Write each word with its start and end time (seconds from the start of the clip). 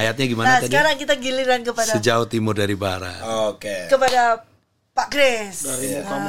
Ayatnya 0.00 0.24
gimana 0.26 0.46
Nah, 0.46 0.56
tadi? 0.58 0.68
sekarang 0.68 0.94
kita 0.96 1.14
giliran 1.14 1.60
kepada 1.60 1.92
Sejauh 1.92 2.24
timur 2.24 2.54
dari 2.54 2.72
barat. 2.74 3.20
Oke. 3.46 3.86
kepada 3.86 4.40
Pak 4.90 5.06
Grace. 5.08 5.60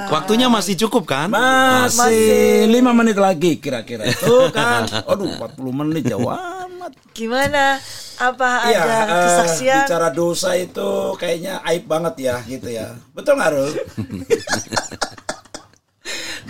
Waktunya 0.08 0.46
masih 0.48 0.76
cukup 0.78 1.08
kan? 1.08 1.32
Masih 1.32 2.22
lima 2.68 2.92
menit 2.92 3.16
lagi 3.16 3.58
kira-kira. 3.58 4.06
Tuh 4.14 4.52
kan. 4.52 4.86
Aduh 5.10 5.32
40 5.34 5.58
menit 5.74 6.04
jauh 6.06 6.28
amat. 6.28 6.92
Gimana? 7.12 7.80
Apa 8.18 8.70
Iya, 8.70 8.80
ada 8.80 8.96
eh, 9.02 9.24
kesaksian? 9.26 9.82
bicara 9.82 10.10
dosa 10.12 10.54
itu 10.54 10.90
kayaknya 11.18 11.58
aib 11.66 11.90
banget 11.90 12.14
ya 12.22 12.36
gitu 12.44 12.70
ya. 12.70 12.94
Betul 13.12 13.34
nggak 13.34 13.50
Rul? 13.50 13.72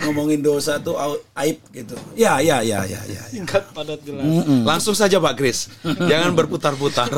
Ngomongin 0.02 0.42
dosa 0.42 0.82
tuh 0.82 0.98
aib 1.38 1.58
gitu. 1.70 1.94
Ya, 2.18 2.42
ya, 2.42 2.60
ya, 2.62 2.82
ya, 2.82 3.00
ya. 3.06 3.22
ya. 3.22 3.22
Singkat 3.30 3.70
padat 3.70 4.02
jelas. 4.02 4.24
Langsung 4.66 4.98
saja 4.98 5.22
Pak 5.22 5.34
Kris. 5.38 5.70
Jangan 5.82 6.34
berputar-putar. 6.34 7.08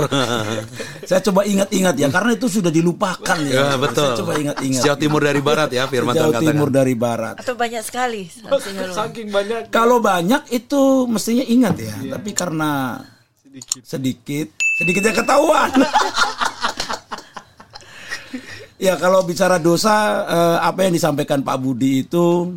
Saya 1.08 1.20
coba 1.24 1.44
ingat-ingat 1.48 1.94
ya 1.96 2.08
karena 2.12 2.36
itu 2.36 2.46
sudah 2.48 2.72
dilupakan 2.72 3.38
ya, 3.44 3.74
ya. 3.74 3.80
betul. 3.80 4.12
Saya 4.12 4.20
coba 4.20 4.32
ingat-ingat. 4.36 4.82
Sejauh 4.84 4.98
timur 5.00 5.20
dari 5.24 5.40
barat 5.40 5.70
ya 5.72 5.84
firman 5.88 6.14
Tuhan 6.16 6.32
katakan. 6.32 6.48
timur 6.48 6.68
dari 6.72 6.94
barat. 6.96 7.34
Atau 7.40 7.54
banyak 7.56 7.82
sekali? 7.84 8.28
Saking 8.98 9.28
banyak 9.32 9.60
Kalau 9.72 9.98
banyak 10.00 10.48
itu 10.52 11.06
mestinya 11.08 11.44
ingat 11.44 11.76
ya, 11.78 11.94
tapi 12.16 12.30
karena 12.32 13.00
sedikit. 13.42 13.80
sedikit, 13.86 14.46
sedikitnya 14.80 15.12
ketahuan. 15.14 15.70
ya 18.86 18.94
kalau 18.98 19.22
bicara 19.22 19.56
dosa, 19.62 20.26
eh, 20.26 20.58
apa 20.60 20.88
yang 20.88 20.92
disampaikan 20.94 21.40
Pak 21.40 21.58
Budi 21.62 22.04
itu 22.06 22.50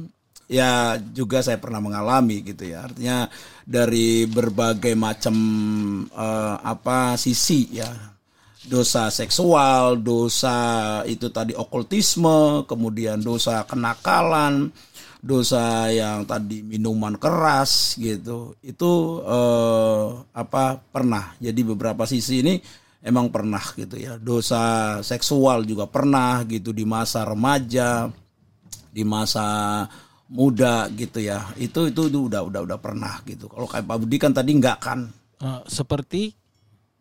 ya 0.48 0.96
juga 1.14 1.44
saya 1.44 1.60
pernah 1.60 1.84
mengalami 1.84 2.42
gitu 2.44 2.68
ya. 2.68 2.88
Artinya 2.88 3.27
dari 3.68 4.26
berbagai 4.27 4.96
macam 4.96 5.35
eh, 6.10 6.55
apa 6.63 7.16
sisi 7.20 7.71
ya. 7.71 7.91
Dosa 8.68 9.08
seksual, 9.08 10.04
dosa 10.04 10.99
itu 11.08 11.32
tadi 11.32 11.55
okultisme, 11.55 12.68
kemudian 12.68 13.24
dosa 13.24 13.63
kenakalan, 13.63 14.76
dosa 15.24 15.90
yang 15.90 16.24
tadi 16.24 16.62
minuman 16.62 17.18
keras 17.18 17.98
gitu 17.98 18.54
itu 18.62 18.91
eh, 19.26 20.05
apa 20.32 20.77
pernah 20.80 21.34
jadi 21.41 21.62
beberapa 21.66 22.05
sisi 22.05 22.46
ini 22.46 22.55
emang 23.02 23.34
pernah 23.34 23.62
gitu 23.74 23.98
ya 23.98 24.16
dosa 24.21 24.98
seksual 25.02 25.66
juga 25.66 25.90
pernah 25.90 26.46
gitu 26.46 26.71
di 26.71 26.86
masa 26.86 27.26
remaja 27.26 28.08
di 28.93 29.04
masa 29.05 29.86
muda 30.28 30.92
gitu 30.92 31.24
ya 31.24 31.52
itu 31.56 31.88
itu, 31.88 32.02
itu 32.12 32.20
udah 32.28 32.44
udah 32.44 32.62
udah 32.68 32.78
pernah 32.80 33.24
gitu 33.24 33.48
kalau 33.48 33.68
kayak 33.68 33.88
Pak 33.88 33.98
Budi 34.04 34.18
kan 34.20 34.32
tadi 34.36 34.52
enggak 34.56 34.80
kan 34.84 35.08
Eh, 35.38 35.62
seperti 35.70 36.34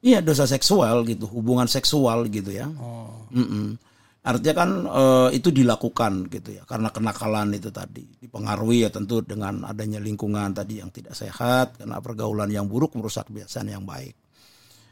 iya 0.04 0.20
dosa 0.20 0.44
seksual 0.44 1.08
gitu 1.08 1.24
hubungan 1.24 1.64
seksual 1.64 2.28
gitu 2.28 2.52
ya 2.52 2.68
oh, 2.68 3.24
Mm-mm. 3.32 3.80
Artinya 4.20 4.54
kan 4.58 4.70
eh, 4.84 5.28
itu 5.40 5.48
dilakukan 5.48 6.28
gitu 6.28 6.60
ya 6.60 6.68
karena 6.68 6.92
kenakalan 6.92 7.56
itu 7.56 7.72
tadi 7.72 8.04
dipengaruhi 8.20 8.84
ya 8.84 8.90
tentu 8.92 9.24
dengan 9.24 9.64
adanya 9.64 9.96
lingkungan 9.96 10.52
tadi 10.52 10.84
yang 10.84 10.92
tidak 10.92 11.16
sehat 11.16 11.80
karena 11.80 11.96
pergaulan 12.04 12.52
yang 12.52 12.68
buruk 12.68 12.92
merusak 12.92 13.32
kebiasaan 13.32 13.72
yang 13.72 13.88
baik. 13.88 14.12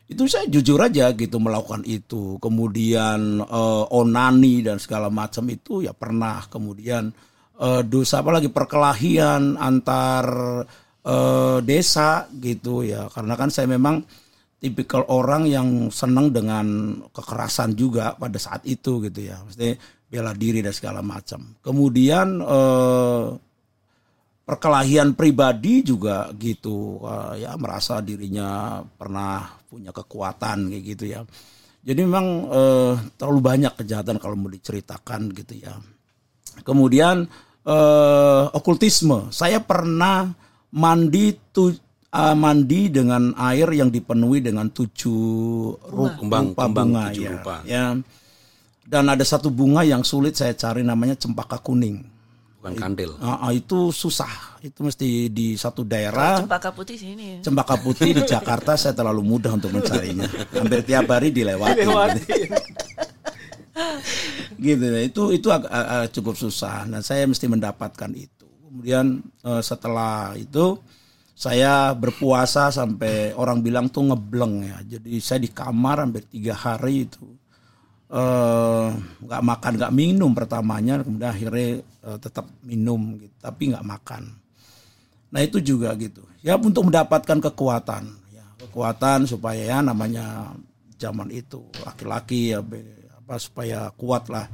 Itu 0.08 0.24
saya 0.24 0.48
jujur 0.48 0.80
aja 0.80 1.12
gitu 1.12 1.36
melakukan 1.36 1.84
itu. 1.84 2.40
Kemudian 2.40 3.44
eh, 3.44 3.84
onani 3.92 4.64
dan 4.64 4.80
segala 4.80 5.12
macam 5.12 5.44
itu 5.52 5.84
ya 5.84 5.92
pernah. 5.92 6.48
Kemudian 6.48 7.12
eh, 7.60 7.82
dosa 7.86 8.22
apalagi 8.22 8.48
perkelahian 8.50 9.58
antar 9.58 10.26
eh, 11.04 11.58
desa 11.62 12.26
gitu 12.38 12.86
ya 12.86 13.06
karena 13.12 13.34
kan 13.38 13.50
saya 13.52 13.68
memang 13.70 14.02
tipikal 14.64 15.04
orang 15.12 15.44
yang 15.44 15.68
senang 15.92 16.32
dengan 16.32 16.96
kekerasan 17.12 17.76
juga 17.76 18.16
pada 18.16 18.40
saat 18.40 18.64
itu 18.64 19.04
gitu 19.04 19.20
ya. 19.28 19.36
Mesti 19.44 19.76
bela 20.08 20.32
diri 20.32 20.64
dan 20.64 20.72
segala 20.72 21.04
macam. 21.04 21.52
Kemudian 21.60 22.40
eh, 22.40 23.26
perkelahian 24.48 25.12
pribadi 25.12 25.84
juga 25.84 26.32
gitu 26.40 26.96
Eh, 27.04 27.44
ya 27.44 27.52
merasa 27.60 28.00
dirinya 28.00 28.80
pernah 28.80 29.44
punya 29.68 29.92
kekuatan 29.92 30.72
kayak 30.72 30.84
gitu 30.96 31.04
ya. 31.12 31.20
Jadi 31.84 32.00
memang 32.00 32.26
eh, 32.48 32.94
terlalu 33.20 33.40
banyak 33.44 33.72
kejahatan 33.84 34.16
kalau 34.16 34.40
mau 34.40 34.48
diceritakan 34.48 35.28
gitu 35.36 35.60
ya. 35.60 35.76
Kemudian 36.62 37.26
eh, 37.64 38.44
okultisme. 38.52 39.32
Saya 39.32 39.58
pernah 39.58 40.30
mandi 40.70 41.32
tu, 41.48 41.72
eh, 42.06 42.36
mandi 42.36 42.92
dengan 42.92 43.32
air 43.34 43.72
yang 43.72 43.88
dipenuhi 43.88 44.38
dengan 44.38 44.68
tujuh 44.68 45.24
ru- 45.88 46.14
Kembang- 46.20 46.52
rupa 46.52 46.68
kembang 46.68 46.88
bunga 46.92 47.02
tujuh 47.08 47.24
ya. 47.24 47.30
rupa. 47.32 47.54
ya. 47.64 47.84
Dan 48.84 49.04
ada 49.08 49.24
satu 49.24 49.48
bunga 49.48 49.80
yang 49.80 50.04
sulit 50.04 50.36
saya 50.36 50.52
cari 50.52 50.84
namanya 50.84 51.16
cempaka 51.16 51.56
kuning. 51.56 52.04
Bukan 52.60 52.76
kandil. 52.76 53.16
Ah, 53.20 53.48
ah, 53.48 53.52
itu 53.52 53.92
susah. 53.92 54.56
Itu 54.60 54.84
mesti 54.84 55.28
di 55.28 55.52
satu 55.52 55.84
daerah. 55.84 56.40
Cempaka 56.40 56.72
putih 56.72 56.96
sini. 56.96 57.36
ya. 57.36 57.38
Cempaka 57.44 57.76
putih 57.76 58.12
di 58.12 58.24
Jakarta 58.24 58.76
saya 58.76 58.92
terlalu 58.92 59.20
mudah 59.20 59.52
untuk 59.52 59.68
mencarinya. 59.68 60.24
Hampir 60.52 60.80
tiap 60.80 61.04
hari 61.08 61.28
dilewati. 61.28 61.84
gitu 64.66 64.84
ya. 64.84 65.00
Itu 65.04 65.22
itu 65.34 65.48
ag- 65.50 65.70
ag- 65.70 66.10
cukup 66.14 66.34
susah. 66.38 66.86
Nah, 66.86 67.00
saya 67.02 67.26
mesti 67.26 67.46
mendapatkan 67.50 68.10
itu. 68.14 68.46
Kemudian 68.68 69.22
eh, 69.22 69.62
setelah 69.62 70.34
itu 70.34 70.78
saya 71.34 71.94
berpuasa 71.94 72.70
sampai 72.70 73.34
orang 73.34 73.58
bilang 73.62 73.90
tuh 73.90 74.10
ngebleng 74.10 74.66
ya. 74.66 74.78
Jadi 74.98 75.18
saya 75.18 75.42
di 75.42 75.50
kamar 75.50 76.06
hampir 76.06 76.26
tiga 76.26 76.54
hari 76.54 77.06
itu 77.06 77.26
eh, 78.14 78.86
nggak 79.24 79.42
makan 79.42 79.72
nggak 79.80 79.94
minum 79.94 80.30
pertamanya 80.32 81.02
kemudian 81.02 81.30
akhirnya 81.34 81.68
eh, 81.82 82.18
tetap 82.20 82.46
minum 82.62 83.18
gitu 83.18 83.34
tapi 83.42 83.74
nggak 83.74 83.86
makan 83.86 84.22
nah 85.34 85.40
itu 85.42 85.58
juga 85.58 85.90
gitu 85.98 86.22
ya 86.46 86.54
untuk 86.54 86.86
mendapatkan 86.86 87.42
kekuatan 87.50 88.04
ya 88.30 88.44
kekuatan 88.62 89.26
supaya 89.26 89.62
ya 89.66 89.78
namanya 89.82 90.54
zaman 90.94 91.26
itu 91.34 91.58
laki-laki 91.82 92.54
ya 92.54 92.62
apa 93.24 93.40
supaya 93.40 93.88
kuat 93.96 94.28
lah 94.28 94.46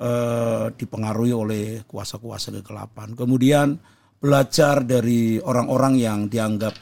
eh, 0.00 0.66
dipengaruhi 0.72 1.32
oleh 1.36 1.64
kuasa-kuasa 1.84 2.50
kegelapan 2.50 3.12
kemudian 3.12 3.76
belajar 4.16 4.82
dari 4.82 5.36
orang-orang 5.38 5.94
yang 6.00 6.18
dianggap 6.26 6.74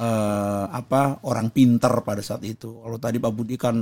eh, 0.00 0.64
apa 0.68 1.24
orang 1.28 1.52
pinter 1.52 1.92
pada 2.04 2.20
saat 2.24 2.44
itu. 2.44 2.80
Kalau 2.80 2.98
tadi 3.00 3.16
Pak 3.20 3.32
Budi 3.32 3.56
kan 3.56 3.80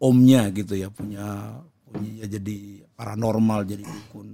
omnya 0.00 0.48
gitu 0.54 0.74
ya 0.78 0.88
punya 0.88 1.58
punya 1.84 2.24
ya 2.24 2.26
jadi 2.38 2.86
paranormal 2.94 3.66
jadi 3.66 3.82
dukun. 3.82 4.28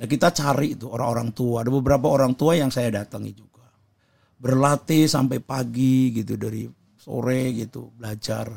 Ya 0.00 0.08
kita 0.08 0.32
cari 0.32 0.76
itu 0.76 0.88
orang-orang 0.88 1.32
tua. 1.36 1.64
Ada 1.64 1.70
beberapa 1.72 2.06
orang 2.08 2.32
tua 2.36 2.56
yang 2.56 2.72
saya 2.72 2.88
datangi 2.92 3.32
juga. 3.36 3.68
Berlatih 4.40 5.04
sampai 5.04 5.44
pagi 5.44 6.16
gitu 6.16 6.40
dari 6.40 6.64
sore 6.96 7.52
gitu 7.56 7.92
belajar 7.96 8.48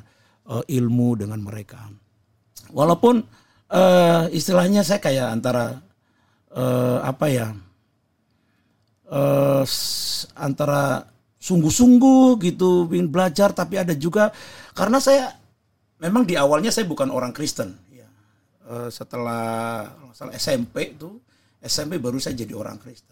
eh, 0.48 0.64
ilmu 0.80 1.10
dengan 1.20 1.40
mereka. 1.44 1.88
Walaupun 2.74 3.22
eh, 3.70 4.24
istilahnya 4.34 4.82
saya 4.82 4.98
kayak 4.98 5.30
antara 5.30 5.78
eh, 6.52 6.98
apa 7.06 7.26
ya? 7.30 7.48
s- 9.64 10.26
antara 10.34 11.06
sungguh-sungguh 11.38 12.40
gitu 12.42 12.88
ingin 12.90 13.12
belajar 13.12 13.52
tapi 13.52 13.76
ada 13.78 13.92
juga 13.94 14.32
karena 14.74 14.98
saya 14.98 15.36
memang 16.00 16.24
di 16.24 16.40
awalnya 16.40 16.72
saya 16.72 16.88
bukan 16.88 17.12
orang 17.12 17.36
Kristen 17.36 17.76
ya. 17.92 18.08
Eh, 18.64 18.90
setelah 18.90 19.86
masalah 20.08 20.34
SMP 20.34 20.96
itu 20.96 21.20
SMP 21.60 22.00
baru 22.00 22.18
saya 22.18 22.34
jadi 22.34 22.56
orang 22.56 22.80
Kristen 22.80 23.12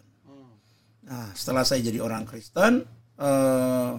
nah 1.01 1.27
setelah 1.35 1.67
saya 1.67 1.83
jadi 1.83 1.99
orang 1.99 2.23
Kristen 2.23 2.87
eh, 3.19 3.91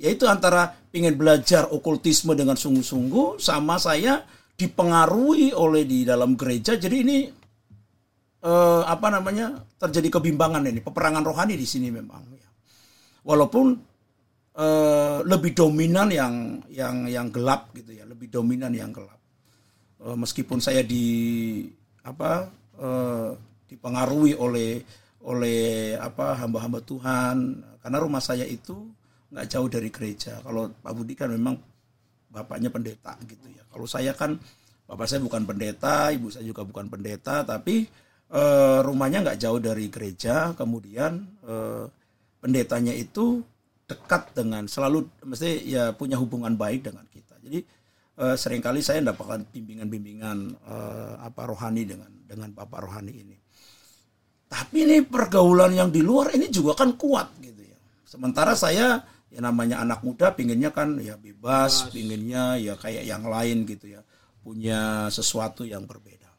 ya 0.00 0.08
itu 0.08 0.24
antara 0.24 0.72
ingin 0.90 1.12
belajar 1.12 1.68
okultisme 1.68 2.32
dengan 2.32 2.56
sungguh-sungguh 2.56 3.36
sama 3.36 3.76
saya 3.76 4.24
dipengaruhi 4.56 5.52
oleh 5.52 5.84
di 5.84 6.02
dalam 6.02 6.34
gereja. 6.34 6.80
Jadi 6.80 6.96
ini 7.04 7.18
eh, 8.42 8.82
apa 8.82 9.06
namanya 9.12 9.52
terjadi 9.76 10.18
kebimbangan 10.18 10.64
ini 10.64 10.80
peperangan 10.80 11.24
rohani 11.24 11.54
di 11.60 11.68
sini 11.68 11.92
memang 11.92 12.22
ya. 12.32 12.48
walaupun 13.28 13.76
eh, 14.56 15.18
lebih 15.28 15.52
dominan 15.52 16.08
yang 16.08 16.64
yang 16.72 17.04
yang 17.04 17.28
gelap 17.28 17.70
gitu 17.76 17.92
ya 17.92 18.08
lebih 18.08 18.32
dominan 18.32 18.72
yang 18.72 18.90
gelap. 18.90 19.20
Eh, 20.00 20.16
meskipun 20.16 20.58
saya 20.64 20.80
di 20.80 21.64
apa 22.00 22.48
eh, 22.80 23.30
dipengaruhi 23.68 24.32
oleh 24.38 24.80
oleh 25.26 25.98
apa 25.98 26.38
hamba-hamba 26.38 26.80
Tuhan 26.86 27.36
karena 27.82 27.98
rumah 27.98 28.22
saya 28.22 28.46
itu 28.46 28.88
nggak 29.26 29.46
jauh 29.50 29.68
dari 29.68 29.90
gereja. 29.90 30.38
Kalau 30.40 30.70
Pak 30.70 30.92
Budi 30.94 31.18
kan 31.18 31.34
memang 31.34 31.58
bapaknya 32.36 32.68
pendeta 32.68 33.16
gitu 33.24 33.48
ya 33.48 33.64
kalau 33.72 33.88
saya 33.88 34.12
kan 34.12 34.36
bapak 34.84 35.08
saya 35.08 35.24
bukan 35.24 35.48
pendeta 35.48 36.12
ibu 36.12 36.28
saya 36.28 36.44
juga 36.44 36.68
bukan 36.68 36.92
pendeta 36.92 37.48
tapi 37.48 37.88
eh, 38.28 38.78
rumahnya 38.84 39.24
nggak 39.24 39.40
jauh 39.40 39.56
dari 39.56 39.88
gereja 39.88 40.52
kemudian 40.52 41.24
eh, 41.48 41.84
pendetanya 42.44 42.92
itu 42.92 43.40
dekat 43.86 44.34
dengan 44.34 44.66
selalu 44.66 45.06
mesti 45.22 45.62
ya 45.62 45.94
punya 45.94 46.18
hubungan 46.18 46.58
baik 46.58 46.90
dengan 46.90 47.06
kita 47.06 47.38
Jadi 47.42 47.58
eh, 48.18 48.36
sering 48.36 48.58
kali 48.58 48.82
saya 48.82 48.98
mendapatkan 49.02 49.46
bimbingan-bimbingan 49.54 50.38
eh, 50.58 51.14
apa 51.22 51.42
rohani 51.46 51.82
dengan 51.86 52.10
dengan 52.26 52.50
bapak 52.50 52.80
rohani 52.82 53.14
ini. 53.14 53.36
Tapi 54.46 54.86
ini 54.86 55.02
pergaulan 55.02 55.74
yang 55.74 55.90
di 55.90 56.02
luar 56.02 56.34
ini 56.34 56.50
juga 56.50 56.78
kan 56.78 56.94
kuat 56.94 57.34
gitu 57.42 57.62
ya. 57.62 57.78
Sementara 58.06 58.54
saya 58.54 59.02
ya 59.30 59.40
namanya 59.42 59.82
anak 59.82 60.00
muda 60.06 60.32
pinginnya 60.32 60.70
kan 60.70 60.96
ya 61.02 61.18
bebas, 61.18 61.90
pinginnya 61.90 62.56
ya 62.56 62.74
kayak 62.78 63.04
yang 63.04 63.26
lain 63.26 63.66
gitu 63.66 63.92
ya. 63.92 64.00
Punya 64.40 65.10
sesuatu 65.10 65.66
yang 65.66 65.84
berbeda. 65.84 66.30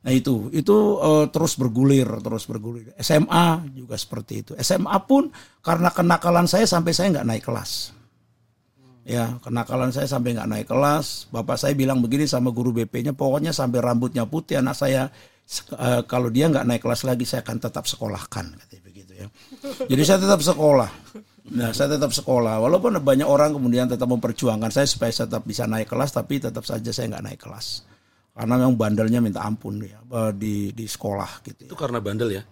Nah 0.00 0.12
itu 0.16 0.48
itu 0.56 0.76
eh, 1.02 1.26
terus 1.28 1.60
bergulir, 1.60 2.08
terus 2.24 2.48
bergulir. 2.48 2.94
SMA 2.96 3.68
juga 3.76 4.00
seperti 4.00 4.32
itu. 4.46 4.52
SMA 4.62 4.96
pun 5.04 5.28
karena 5.60 5.92
kenakalan 5.92 6.48
saya 6.48 6.64
sampai 6.64 6.92
saya 6.96 7.20
nggak 7.20 7.28
naik 7.28 7.44
kelas. 7.44 7.92
Ya 9.04 9.36
kenakalan 9.44 9.92
saya 9.92 10.08
sampai 10.08 10.36
nggak 10.36 10.48
naik 10.48 10.66
kelas. 10.68 11.28
Bapak 11.28 11.60
saya 11.60 11.76
bilang 11.76 12.00
begini 12.00 12.24
sama 12.24 12.48
guru 12.54 12.72
BP-nya, 12.72 13.12
pokoknya 13.12 13.52
sampai 13.52 13.80
rambutnya 13.80 14.24
putih 14.24 14.60
anak 14.60 14.76
saya. 14.76 15.10
eh, 15.50 16.02
kalau 16.06 16.30
dia 16.30 16.46
nggak 16.46 16.62
naik 16.62 16.82
kelas 16.86 17.02
lagi, 17.02 17.26
saya 17.26 17.42
akan 17.42 17.58
tetap 17.58 17.82
sekolahkan, 17.82 18.54
katanya 18.54 18.82
begitu 18.86 19.12
ya. 19.18 19.26
Jadi 19.90 20.02
saya 20.06 20.22
tetap 20.22 20.40
sekolah. 20.46 20.86
Nah, 21.50 21.72
saya 21.72 21.96
tetap 21.96 22.12
sekolah. 22.12 22.60
Walaupun 22.60 23.00
banyak 23.00 23.24
orang 23.24 23.56
kemudian 23.56 23.88
tetap 23.88 24.06
memperjuangkan 24.06 24.68
saya 24.68 24.84
supaya 24.84 25.08
saya 25.10 25.26
tetap 25.26 25.42
bisa 25.42 25.64
naik 25.64 25.88
kelas, 25.88 26.12
tapi 26.12 26.36
tetap 26.36 26.62
saja 26.62 26.90
saya 26.92 27.16
nggak 27.16 27.24
naik 27.24 27.40
kelas. 27.40 27.88
Karena 28.30 28.54
memang 28.60 28.76
bandelnya 28.76 29.18
minta 29.18 29.42
ampun 29.42 29.82
ya 29.82 29.98
eh, 30.00 30.32
di 30.36 30.70
di 30.70 30.86
sekolah 30.86 31.42
gitu. 31.44 31.64
Ya. 31.64 31.68
Itu 31.68 31.76
karena 31.76 31.98
bandel 31.98 32.30
ya, 32.30 32.42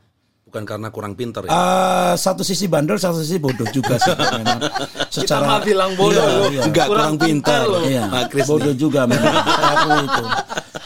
bukan 0.44 0.62
karena 0.67 0.88
kurang 0.90 1.14
pintar 1.14 1.46
ya. 1.46 1.52
Eh, 1.52 2.14
satu 2.19 2.43
sisi 2.43 2.67
bandel, 2.67 2.99
satu 2.99 3.20
sisi 3.23 3.38
bodoh 3.38 3.69
juga 3.70 3.94
sih. 3.96 4.12
memang. 4.40 4.61
Kita 5.08 5.37
mah 5.40 5.61
bilang 5.62 5.93
bodoh 5.94 6.19
Iya, 6.19 6.25
loh. 6.35 6.49
iya. 6.50 6.62
Enggak 6.67 6.87
kurang, 6.90 7.14
pintar. 7.17 7.61
loh. 7.69 7.81
Iya, 7.87 8.05
Kris 8.29 8.49
bodoh 8.49 8.75
juga 8.75 9.05
memang. 9.06 9.32
Itu. 10.08 10.25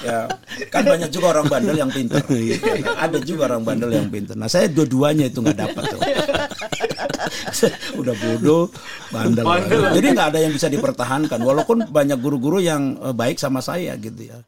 Ya, 0.02 0.26
kan 0.66 0.82
banyak 0.82 1.10
juga 1.14 1.26
orang 1.38 1.46
bandel 1.46 1.76
yang 1.78 1.90
pintar. 1.90 2.19
Ada 3.06 3.19
juga 3.22 3.43
orang 3.54 3.62
bandel 3.62 3.90
yang 3.94 4.08
pintar. 4.10 4.34
Nah, 4.34 4.50
saya 4.50 4.66
dua-duanya 4.66 5.31
itu 5.31 5.38
nggak 5.38 5.58
dapat 5.62 5.82
tuh. 5.94 6.00
Udah 8.00 8.14
bodoh, 8.16 8.70
bandel. 9.10 9.44
Jadi 9.94 10.06
nggak 10.12 10.28
ada 10.34 10.40
yang 10.40 10.52
bisa 10.52 10.69
dipertahankan. 10.69 11.40
Walaupun 11.40 11.88
banyak 11.90 12.19
guru-guru 12.19 12.58
yang 12.62 12.98
eh, 12.98 13.14
baik 13.14 13.38
sama 13.38 13.60
saya 13.60 13.94
gitu 13.98 14.28
ya. 14.28 14.38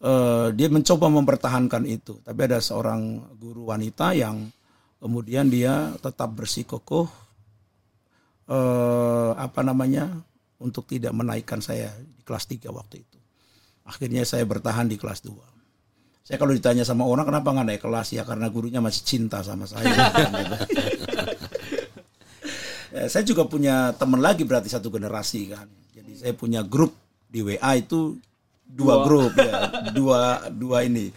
Eh, 0.00 0.48
dia 0.56 0.68
mencoba 0.72 1.12
mempertahankan 1.12 1.84
itu. 1.84 2.18
Tapi 2.24 2.40
ada 2.48 2.58
seorang 2.58 3.20
guru 3.36 3.68
wanita 3.68 4.16
yang 4.16 4.48
kemudian 5.00 5.48
dia 5.52 5.92
tetap 6.00 6.32
bersikukuh 6.32 7.08
eh, 8.48 9.30
apa 9.36 9.60
namanya 9.60 10.08
untuk 10.60 10.84
tidak 10.88 11.12
menaikkan 11.16 11.60
saya 11.64 11.92
di 11.96 12.22
kelas 12.24 12.44
3 12.48 12.68
waktu 12.72 13.04
itu. 13.04 13.18
Akhirnya 13.88 14.22
saya 14.28 14.44
bertahan 14.44 14.86
di 14.86 15.00
kelas 15.00 15.24
2. 15.24 15.60
Saya 16.30 16.38
kalau 16.38 16.54
ditanya 16.54 16.86
sama 16.86 17.08
orang 17.10 17.26
kenapa 17.26 17.50
nggak 17.50 17.66
naik 17.66 17.82
kelas 17.82 18.14
ya 18.14 18.22
karena 18.22 18.46
gurunya 18.52 18.78
masih 18.78 19.02
cinta 19.02 19.42
sama 19.42 19.66
saya. 19.66 19.90
Ya, 22.90 23.06
saya 23.06 23.22
juga 23.22 23.46
punya 23.46 23.94
teman 23.94 24.18
lagi 24.18 24.42
berarti 24.42 24.66
satu 24.66 24.90
generasi 24.90 25.54
kan. 25.54 25.66
Jadi 25.94 26.12
saya 26.18 26.34
punya 26.34 26.66
grup 26.66 26.90
di 27.30 27.38
WA 27.46 27.78
itu 27.78 28.18
dua, 28.66 29.06
grup 29.06 29.34
ya, 29.38 29.52
dua 29.94 30.50
dua 30.50 30.82
ini, 30.82 31.10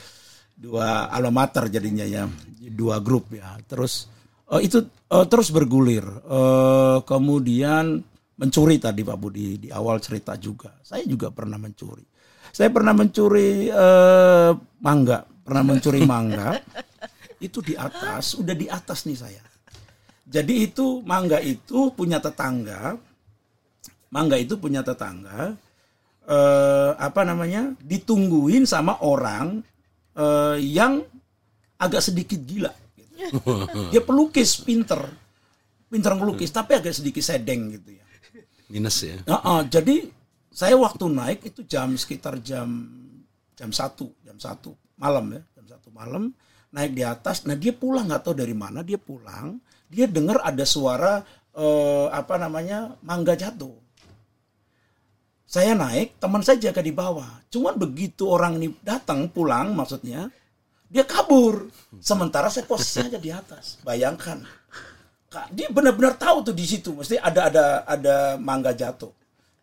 dua 0.54 1.10
alamater 1.10 1.70
jadinya 1.74 2.06
ya, 2.06 2.30
dua 2.70 3.02
grup 3.02 3.34
ya. 3.34 3.58
Terus 3.66 4.06
eh, 4.54 4.62
itu 4.70 4.86
eh, 4.86 5.26
terus 5.26 5.50
bergulir. 5.50 6.06
Eh, 6.06 6.98
kemudian 7.10 8.06
mencuri 8.38 8.78
tadi 8.78 9.02
Pak 9.02 9.18
Budi 9.18 9.58
di 9.58 9.70
awal 9.74 9.98
cerita 9.98 10.38
juga. 10.38 10.78
Saya 10.86 11.02
juga 11.10 11.34
pernah 11.34 11.58
mencuri. 11.58 12.06
Saya 12.54 12.70
pernah 12.70 12.94
mencuri 12.94 13.66
eh, 13.66 14.52
mangga, 14.86 15.26
pernah 15.26 15.64
mencuri 15.74 16.06
mangga. 16.06 16.54
Itu 17.44 17.60
di 17.60 17.74
atas, 17.76 18.38
udah 18.38 18.56
di 18.56 18.70
atas 18.70 19.04
nih 19.10 19.18
saya. 19.18 19.44
Jadi 20.34 20.66
itu 20.66 21.06
mangga 21.06 21.38
itu 21.38 21.94
punya 21.94 22.18
tetangga, 22.18 22.98
mangga 24.10 24.34
itu 24.34 24.58
punya 24.58 24.82
tetangga, 24.82 25.54
eh, 26.26 26.92
apa 26.98 27.22
namanya, 27.22 27.78
ditungguin 27.78 28.66
sama 28.66 28.98
orang 29.06 29.62
eh, 30.18 30.58
yang 30.58 31.06
agak 31.78 32.02
sedikit 32.02 32.42
gila. 32.42 32.74
gitu. 32.98 33.14
Dia 33.94 34.02
pelukis 34.02 34.58
pinter, 34.66 35.06
pinter 35.86 36.18
melukis, 36.18 36.50
tapi 36.50 36.82
agak 36.82 36.98
sedikit 36.98 37.22
sedeng 37.22 37.78
gitu 37.78 37.94
ya. 37.94 38.06
Minus 38.74 39.06
ya. 39.06 39.22
Nah, 39.30 39.38
ah, 39.46 39.62
jadi 39.62 40.10
saya 40.50 40.74
waktu 40.82 41.06
naik 41.14 41.46
itu 41.46 41.62
jam 41.66 41.94
sekitar 41.94 42.42
jam 42.42 42.90
jam 43.54 43.70
satu 43.74 44.14
jam 44.22 44.38
satu 44.38 44.74
malam 44.98 45.34
ya 45.34 45.42
jam 45.58 45.66
satu 45.78 45.90
malam 45.90 46.30
naik 46.70 46.94
di 46.94 47.02
atas 47.02 47.46
nah 47.50 47.58
dia 47.58 47.74
pulang 47.74 48.06
nggak 48.06 48.22
tahu 48.22 48.38
dari 48.38 48.54
mana 48.54 48.86
dia 48.86 49.02
pulang 49.02 49.58
dia 49.94 50.10
dengar 50.10 50.42
ada 50.42 50.66
suara 50.66 51.22
eh, 51.54 52.08
apa 52.10 52.36
namanya 52.42 52.98
mangga 53.06 53.38
jatuh. 53.38 53.78
Saya 55.46 55.78
naik 55.78 56.18
teman 56.18 56.42
saya 56.42 56.58
jaga 56.58 56.82
di 56.82 56.90
bawah. 56.90 57.46
Cuman 57.54 57.78
begitu 57.78 58.26
orang 58.26 58.58
ini 58.58 58.74
datang 58.82 59.30
pulang 59.30 59.78
maksudnya 59.78 60.26
dia 60.90 61.06
kabur. 61.06 61.70
Sementara 62.02 62.50
saya 62.50 62.66
posisinya 62.66 63.22
di 63.22 63.30
atas. 63.30 63.78
Bayangkan. 63.86 64.42
Dia 65.54 65.70
benar-benar 65.70 66.18
tahu 66.18 66.50
tuh 66.50 66.56
di 66.58 66.66
situ. 66.66 66.98
Mesti 66.98 67.22
ada 67.22 67.54
ada 67.54 67.66
ada 67.86 68.16
mangga 68.42 68.74
jatuh. 68.74 69.14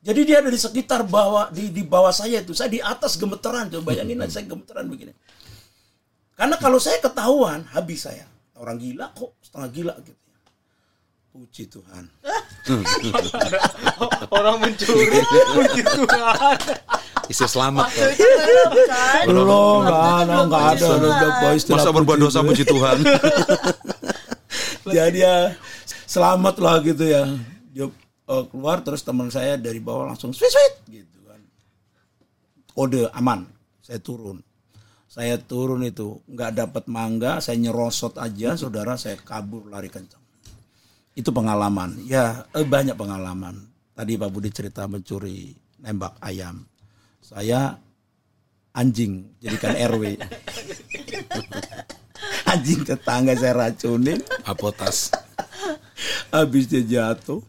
Jadi 0.01 0.21
dia 0.25 0.41
ada 0.41 0.51
di 0.51 0.59
sekitar 0.59 1.05
bawah 1.07 1.51
di 1.51 1.75
di 1.75 1.83
bawah 1.83 2.15
saya 2.15 2.39
itu. 2.39 2.55
Saya 2.55 2.71
di 2.71 2.79
atas 2.79 3.19
gemeteran 3.19 3.67
coba 3.71 3.91
bayangin 3.91 4.23
aja 4.23 4.39
saya 4.39 4.47
gemeteran 4.47 4.87
begini. 4.87 5.11
Karena 6.39 6.55
kalau 6.55 6.79
saya 6.79 7.03
ketahuan 7.03 7.67
habis 7.75 8.07
saya. 8.07 8.31
Orang 8.55 8.79
gila 8.79 9.11
kok 9.17 9.41
setengah 9.43 9.71
gila 9.73 9.95
gitu 10.05 10.20
puji 11.31 11.71
Tuhan. 11.71 12.05
Orang 14.37 14.59
mencuri, 14.59 15.23
puji 15.55 15.83
Tuhan. 15.87 16.59
Isi 17.31 17.47
selamat. 17.47 17.87
Kok. 17.87 18.11
belum 19.31 19.87
nggak 19.87 20.05
ada 20.27 20.37
nggak 20.51 20.65
ada. 20.75 20.89
Masa 21.71 21.91
berbuat 21.95 22.19
puji 22.19 22.27
dosa 22.27 22.39
Tuhan. 22.43 22.49
puji 22.51 22.65
Tuhan. 22.67 22.97
jadi 24.99 25.19
ya 25.23 25.37
selamat 26.11 26.55
lah 26.59 26.83
gitu 26.83 27.07
ya. 27.07 27.23
Dia 27.71 27.87
eh, 28.27 28.45
keluar 28.51 28.83
terus 28.83 29.07
teman 29.07 29.31
saya 29.31 29.55
dari 29.55 29.79
bawah 29.79 30.11
langsung 30.11 30.35
sweet 30.35 30.51
sweet 30.51 30.75
gitu 30.91 31.19
kan. 31.31 31.41
Kode 32.75 33.07
aman 33.15 33.47
saya 33.87 34.03
turun. 34.03 34.43
Saya 35.11 35.39
turun 35.39 35.83
itu 35.87 36.23
nggak 36.27 36.55
dapat 36.55 36.85
mangga 36.91 37.39
saya 37.39 37.59
nyerosot 37.59 38.19
aja 38.19 38.55
saudara 38.55 38.95
saya 38.95 39.19
kabur 39.19 39.67
lari 39.67 39.91
kencang 39.91 40.20
itu 41.21 41.31
pengalaman. 41.31 41.95
Ya 42.09 42.49
eh, 42.57 42.65
banyak 42.65 42.97
pengalaman. 42.97 43.69
Tadi 43.93 44.17
Pak 44.17 44.31
Budi 44.33 44.49
cerita 44.49 44.89
mencuri 44.89 45.53
nembak 45.79 46.17
ayam. 46.25 46.65
Saya 47.21 47.77
anjing 48.73 49.29
jadikan 49.39 49.77
RW 49.93 50.17
anjing 52.49 52.81
tetangga 52.83 53.35
saya 53.37 53.55
racunin. 53.69 54.19
Apotas. 54.49 55.13
habis 56.31 56.71
dia 56.71 56.81
jatuh 56.81 57.43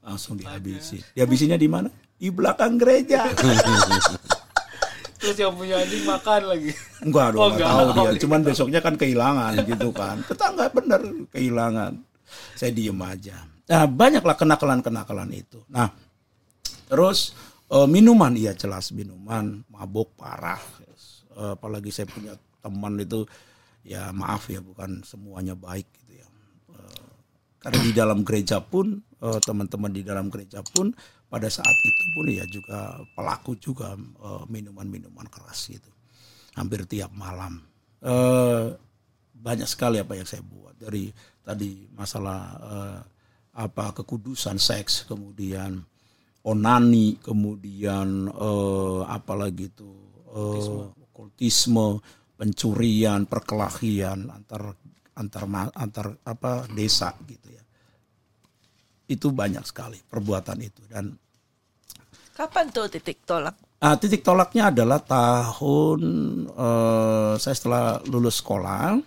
langsung 0.00 0.38
dihabisi 0.38 1.02
dihabisinya 1.12 1.58
di 1.58 1.68
mana? 1.68 1.90
Di 2.16 2.30
belakang 2.32 2.78
gereja. 2.80 3.26
Terus 5.18 5.36
yang 5.36 5.52
punya 5.58 5.82
anjing 5.82 6.06
makan 6.06 6.42
lagi. 6.46 6.70
enggak 7.02 7.26
dong 7.34 7.40
Oh, 7.42 7.48
nggak 7.52 7.66
enggak. 7.66 7.92
tahu 7.92 8.06
dia. 8.14 8.20
Cuman 8.24 8.40
besoknya 8.46 8.80
kan 8.80 8.94
kehilangan 8.94 9.52
gitu 9.66 9.88
kan. 9.92 10.16
Tetangga 10.24 10.70
bener 10.72 11.00
kehilangan 11.34 11.92
saya 12.54 12.70
diem 12.74 12.98
aja. 13.02 13.46
Nah 13.70 13.84
banyaklah 13.86 14.36
kenakalan 14.38 14.80
kenakalan 14.82 15.30
itu. 15.32 15.62
Nah 15.70 15.90
terus 16.86 17.34
eh, 17.70 17.88
minuman. 17.88 18.34
Iya 18.34 18.54
jelas 18.54 18.90
minuman. 18.90 19.64
Mabuk 19.70 20.14
parah. 20.18 20.60
Eh, 21.36 21.52
apalagi 21.52 21.92
saya 21.92 22.08
punya 22.08 22.32
teman 22.64 22.96
itu 22.96 23.28
ya 23.86 24.10
maaf 24.10 24.48
ya 24.50 24.58
bukan 24.64 25.04
semuanya 25.04 25.52
baik 25.52 25.86
gitu 26.02 26.24
ya. 26.24 26.28
Eh, 26.72 27.08
karena 27.60 27.78
di 27.84 27.92
dalam 27.92 28.24
gereja 28.24 28.62
pun 28.62 29.02
teman-teman 29.16 29.90
di 29.90 30.04
dalam 30.04 30.28
gereja 30.28 30.60
pun 30.60 30.92
pada 31.26 31.50
saat 31.50 31.74
itu 31.82 32.04
pun 32.14 32.24
ya 32.30 32.44
juga 32.46 33.02
pelaku 33.18 33.58
juga 33.58 33.98
eh, 33.98 34.44
minuman-minuman 34.48 35.26
keras 35.26 35.68
gitu. 35.68 35.90
Hampir 36.56 36.88
tiap 36.88 37.12
malam. 37.12 37.60
Eh, 38.00 38.66
banyak 39.36 39.68
sekali 39.68 40.00
apa 40.00 40.16
yang 40.16 40.26
saya 40.26 40.42
buat. 40.42 40.74
Dari 40.76 41.12
tadi 41.44 41.86
masalah 41.92 42.40
eh, 42.58 43.00
apa 43.56 43.96
kekudusan 43.96 44.60
seks 44.60 45.08
kemudian 45.08 45.80
onani 46.44 47.16
kemudian 47.20 48.28
eh, 48.28 49.00
apa 49.06 49.32
lagi 49.36 49.70
itu 49.70 49.90
eh, 50.32 50.84
okultisme 51.12 52.00
pencurian 52.36 53.24
perkelahian 53.24 54.28
antar 54.28 54.76
antar 55.16 55.44
antar 55.72 56.06
apa 56.24 56.68
desa 56.72 57.14
gitu 57.24 57.48
ya. 57.48 57.64
Itu 59.06 59.30
banyak 59.30 59.64
sekali 59.64 60.02
perbuatan 60.02 60.58
itu. 60.60 60.82
Dan 60.90 61.14
Kapan 62.36 62.68
tuh 62.68 62.84
titik 62.92 63.24
tolak? 63.24 63.56
Ah, 63.80 63.96
titik 63.96 64.20
tolaknya 64.20 64.68
adalah 64.68 65.00
tahun 65.00 66.00
eh, 66.52 67.32
saya 67.40 67.54
setelah 67.56 67.84
lulus 68.12 68.44
sekolah, 68.44 69.00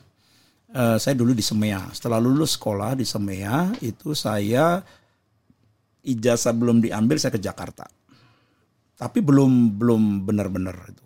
eh, 0.73 0.97
saya 0.97 1.15
dulu 1.17 1.33
di 1.33 1.43
Semea. 1.45 1.89
Setelah 1.93 2.21
lulus 2.21 2.55
sekolah 2.57 2.97
di 2.97 3.05
Semea 3.05 3.73
itu 3.81 4.13
saya 4.13 4.81
ijazah 6.05 6.53
belum 6.55 6.81
diambil 6.83 7.17
saya 7.19 7.33
ke 7.35 7.41
Jakarta. 7.41 7.85
Tapi 8.99 9.19
belum 9.23 9.79
belum 9.79 10.27
benar-benar 10.27 10.75
itu. 10.91 11.05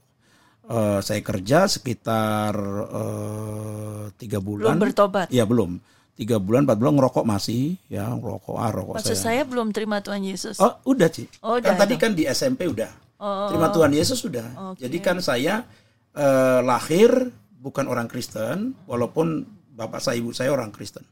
Eh, 0.63 0.99
saya 1.03 1.19
kerja 1.19 1.67
sekitar 1.67 2.55
eh, 2.87 4.03
tiga 4.15 4.39
bulan. 4.39 4.79
Belum 4.79 4.83
bertobat? 4.89 5.27
Iya 5.29 5.43
belum. 5.43 5.79
Tiga 6.13 6.37
bulan, 6.37 6.69
empat 6.69 6.77
bulan 6.77 6.93
ngerokok 6.93 7.25
masih, 7.25 7.73
ya 7.89 8.05
ngerokok 8.05 8.53
ah 8.61 8.69
rokok 8.69 9.01
Maksud 9.01 9.17
saya. 9.17 9.41
saya 9.41 9.49
belum 9.49 9.73
terima 9.73 9.97
Tuhan 9.97 10.21
Yesus. 10.21 10.61
Oh 10.61 10.77
udah 10.85 11.09
Ci. 11.09 11.25
Oh, 11.41 11.57
kan 11.57 11.73
udah, 11.73 11.81
tadi 11.81 11.95
kan 11.97 12.13
di 12.13 12.29
SMP 12.29 12.69
udah. 12.69 12.91
Oh, 13.17 13.49
Terima 13.49 13.73
Tuhan 13.73 13.89
Yesus 13.97 14.21
sudah. 14.21 14.45
Oke. 14.71 14.85
Jadi 14.85 14.97
kan 15.01 15.17
saya 15.25 15.65
eh, 16.13 16.59
lahir 16.61 17.33
bukan 17.63 17.87
orang 17.87 18.11
Kristen, 18.11 18.75
walaupun 18.83 19.47
bapak 19.71 20.03
saya 20.03 20.19
ibu 20.19 20.35
saya 20.35 20.51
orang 20.51 20.75
Kristen. 20.75 21.07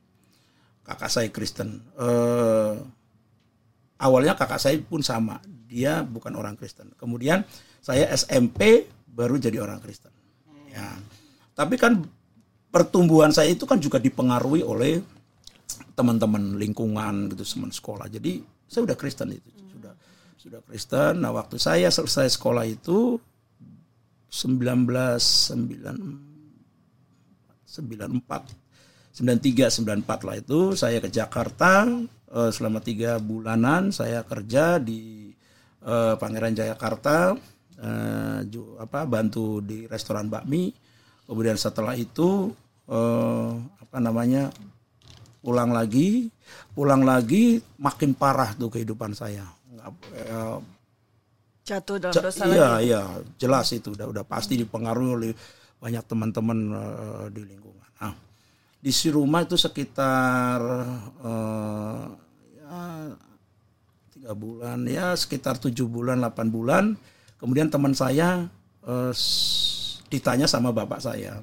Kakak 0.84 1.08
saya 1.08 1.32
Kristen. 1.32 1.80
Eh, 1.96 2.74
awalnya 4.04 4.36
kakak 4.36 4.60
saya 4.60 4.76
pun 4.84 5.00
sama, 5.00 5.40
dia 5.48 6.04
bukan 6.04 6.36
orang 6.36 6.60
Kristen. 6.60 6.92
Kemudian 7.00 7.48
saya 7.80 8.12
SMP 8.12 8.92
baru 9.08 9.40
jadi 9.40 9.64
orang 9.64 9.80
Kristen. 9.80 10.12
Ya. 10.68 10.92
Tapi 11.56 11.80
kan 11.80 12.04
pertumbuhan 12.68 13.32
saya 13.32 13.52
itu 13.56 13.64
kan 13.64 13.80
juga 13.80 14.00
dipengaruhi 14.04 14.68
oleh 14.68 15.00
teman-teman 15.96 16.60
lingkungan 16.60 17.32
gitu 17.32 17.44
teman 17.48 17.72
sekolah. 17.72 18.12
Jadi 18.12 18.44
saya 18.68 18.88
udah 18.88 18.98
Kristen 19.00 19.32
itu 19.32 19.50
sudah 19.72 19.94
sudah 20.36 20.60
Kristen. 20.68 21.24
Nah 21.24 21.32
waktu 21.32 21.56
saya 21.60 21.88
selesai 21.88 22.36
sekolah 22.36 22.68
itu 22.68 23.20
1994 27.72 29.16
93 29.16 29.72
94 30.04 30.28
lah 30.28 30.36
itu. 30.36 30.60
Saya 30.76 31.00
ke 31.00 31.08
Jakarta 31.08 31.88
eh, 32.28 32.52
selama 32.52 32.80
tiga 32.80 33.16
bulanan 33.18 33.92
saya 33.92 34.24
kerja 34.24 34.76
di 34.80 35.32
eh, 35.84 36.14
Pangeran 36.16 36.52
Jayakarta 36.52 37.36
eh, 37.80 38.40
ju- 38.48 38.76
apa 38.76 39.04
bantu 39.04 39.60
di 39.60 39.88
restoran 39.88 40.28
bakmi. 40.28 40.72
Kemudian 41.28 41.56
setelah 41.56 41.96
itu 41.96 42.52
eh, 42.88 43.52
apa 43.80 43.98
namanya 44.00 44.52
pulang 45.40 45.72
lagi. 45.72 46.28
Pulang 46.72 47.04
lagi 47.04 47.60
makin 47.80 48.16
parah 48.16 48.52
tuh 48.56 48.72
kehidupan 48.72 49.12
saya. 49.12 49.44
Nggak- 49.72 50.08
eh, 50.20 50.58
Jatuh 51.62 52.02
dalam 52.02 52.16
dosa 52.16 52.44
iya 52.50 52.70
lagi. 52.74 52.90
iya 52.90 53.02
jelas 53.38 53.70
itu 53.70 53.94
udah 53.94 54.10
udah 54.10 54.24
pasti 54.26 54.58
dipengaruhi 54.58 55.10
oleh 55.14 55.32
banyak 55.82 56.04
teman-teman 56.06 56.58
eh, 56.72 57.26
di 57.34 57.42
lingkungan. 57.44 57.90
Nah 58.00 58.14
di 58.82 58.90
si 58.90 59.10
rumah 59.10 59.42
itu 59.42 59.58
sekitar 59.58 60.60
eh, 61.26 62.06
ya 62.56 62.78
tiga 64.14 64.32
bulan 64.34 64.86
ya 64.86 65.18
sekitar 65.18 65.58
tujuh 65.58 65.90
bulan 65.90 66.22
8 66.22 66.48
bulan. 66.48 66.94
Kemudian 67.42 67.74
teman 67.74 67.92
saya 67.92 68.46
s- 69.10 69.98
ditanya 70.14 70.46
sama 70.46 70.70
bapak 70.70 71.02
saya 71.02 71.42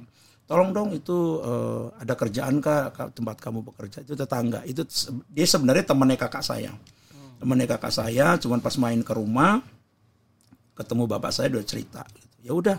tolong 0.48 0.72
dong 0.72 0.90
itu 0.96 1.42
eh, 1.44 1.84
ada 1.98 2.14
kerjaan 2.14 2.62
kah? 2.62 2.88
Ka- 2.94 3.10
tempat 3.12 3.36
kamu 3.42 3.66
bekerja. 3.66 4.00
Itu 4.00 4.14
tetangga. 4.14 4.62
Itu 4.64 4.86
dia 5.28 5.44
sebenarnya 5.44 5.84
temannya 5.84 6.16
kakak 6.16 6.40
saya. 6.40 6.72
Temannya 7.38 7.66
kakak 7.66 7.90
saya 7.92 8.34
cuman 8.38 8.58
pas 8.58 8.74
main 8.78 8.98
ke 8.98 9.12
rumah 9.14 9.58
ketemu 10.74 11.10
bapak 11.10 11.30
saya 11.34 11.50
udah 11.54 11.66
cerita 11.66 12.02
gitu. 12.14 12.36
ya 12.42 12.52
udah 12.54 12.78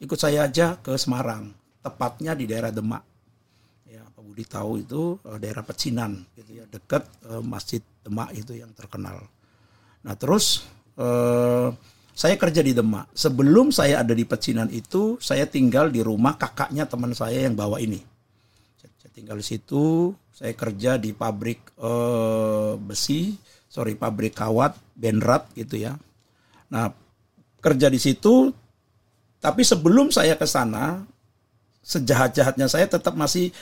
ikut 0.00 0.18
saya 0.18 0.44
aja 0.44 0.76
ke 0.80 0.96
Semarang 1.00 1.52
tepatnya 1.80 2.34
di 2.34 2.44
daerah 2.50 2.74
Demak. 2.74 3.02
Ya 3.86 4.02
Pak 4.02 4.22
Budi 4.22 4.44
tahu 4.44 4.82
itu 4.82 5.16
eh, 5.22 5.38
daerah 5.38 5.62
Pecinan 5.62 6.26
gitu 6.34 6.50
ya 6.58 6.64
dekat 6.66 7.06
eh, 7.30 7.42
Masjid 7.42 7.80
Demak 8.02 8.34
itu 8.34 8.58
yang 8.58 8.74
terkenal. 8.74 9.22
Nah 10.02 10.14
terus 10.18 10.66
eh, 10.98 11.68
saya 12.16 12.34
kerja 12.40 12.64
di 12.64 12.72
Demak. 12.72 13.12
Sebelum 13.12 13.70
saya 13.70 14.02
ada 14.02 14.16
di 14.16 14.24
Pecinan 14.24 14.72
itu 14.72 15.20
saya 15.22 15.44
tinggal 15.46 15.92
di 15.92 16.00
rumah 16.00 16.34
kakaknya 16.40 16.88
teman 16.88 17.12
saya 17.14 17.46
yang 17.46 17.54
bawa 17.54 17.78
ini. 17.78 18.00
Saya 18.80 19.10
tinggal 19.14 19.38
di 19.40 19.46
situ 19.46 20.12
saya 20.36 20.52
kerja 20.52 21.00
di 21.00 21.16
pabrik 21.16 21.72
eh, 21.80 22.72
besi 22.76 23.32
sorry 23.72 23.96
pabrik 23.96 24.36
kawat 24.36 24.76
benrat 24.92 25.48
gitu 25.56 25.80
ya. 25.80 25.96
Nah 26.72 26.92
kerja 27.60 27.88
di 27.88 28.00
situ 28.00 28.65
tapi 29.46 29.62
sebelum 29.62 30.10
saya 30.10 30.34
ke 30.34 30.42
sana 30.42 31.06
sejahat-jahatnya 31.86 32.66
saya 32.66 32.90
tetap 32.90 33.14
masih 33.14 33.54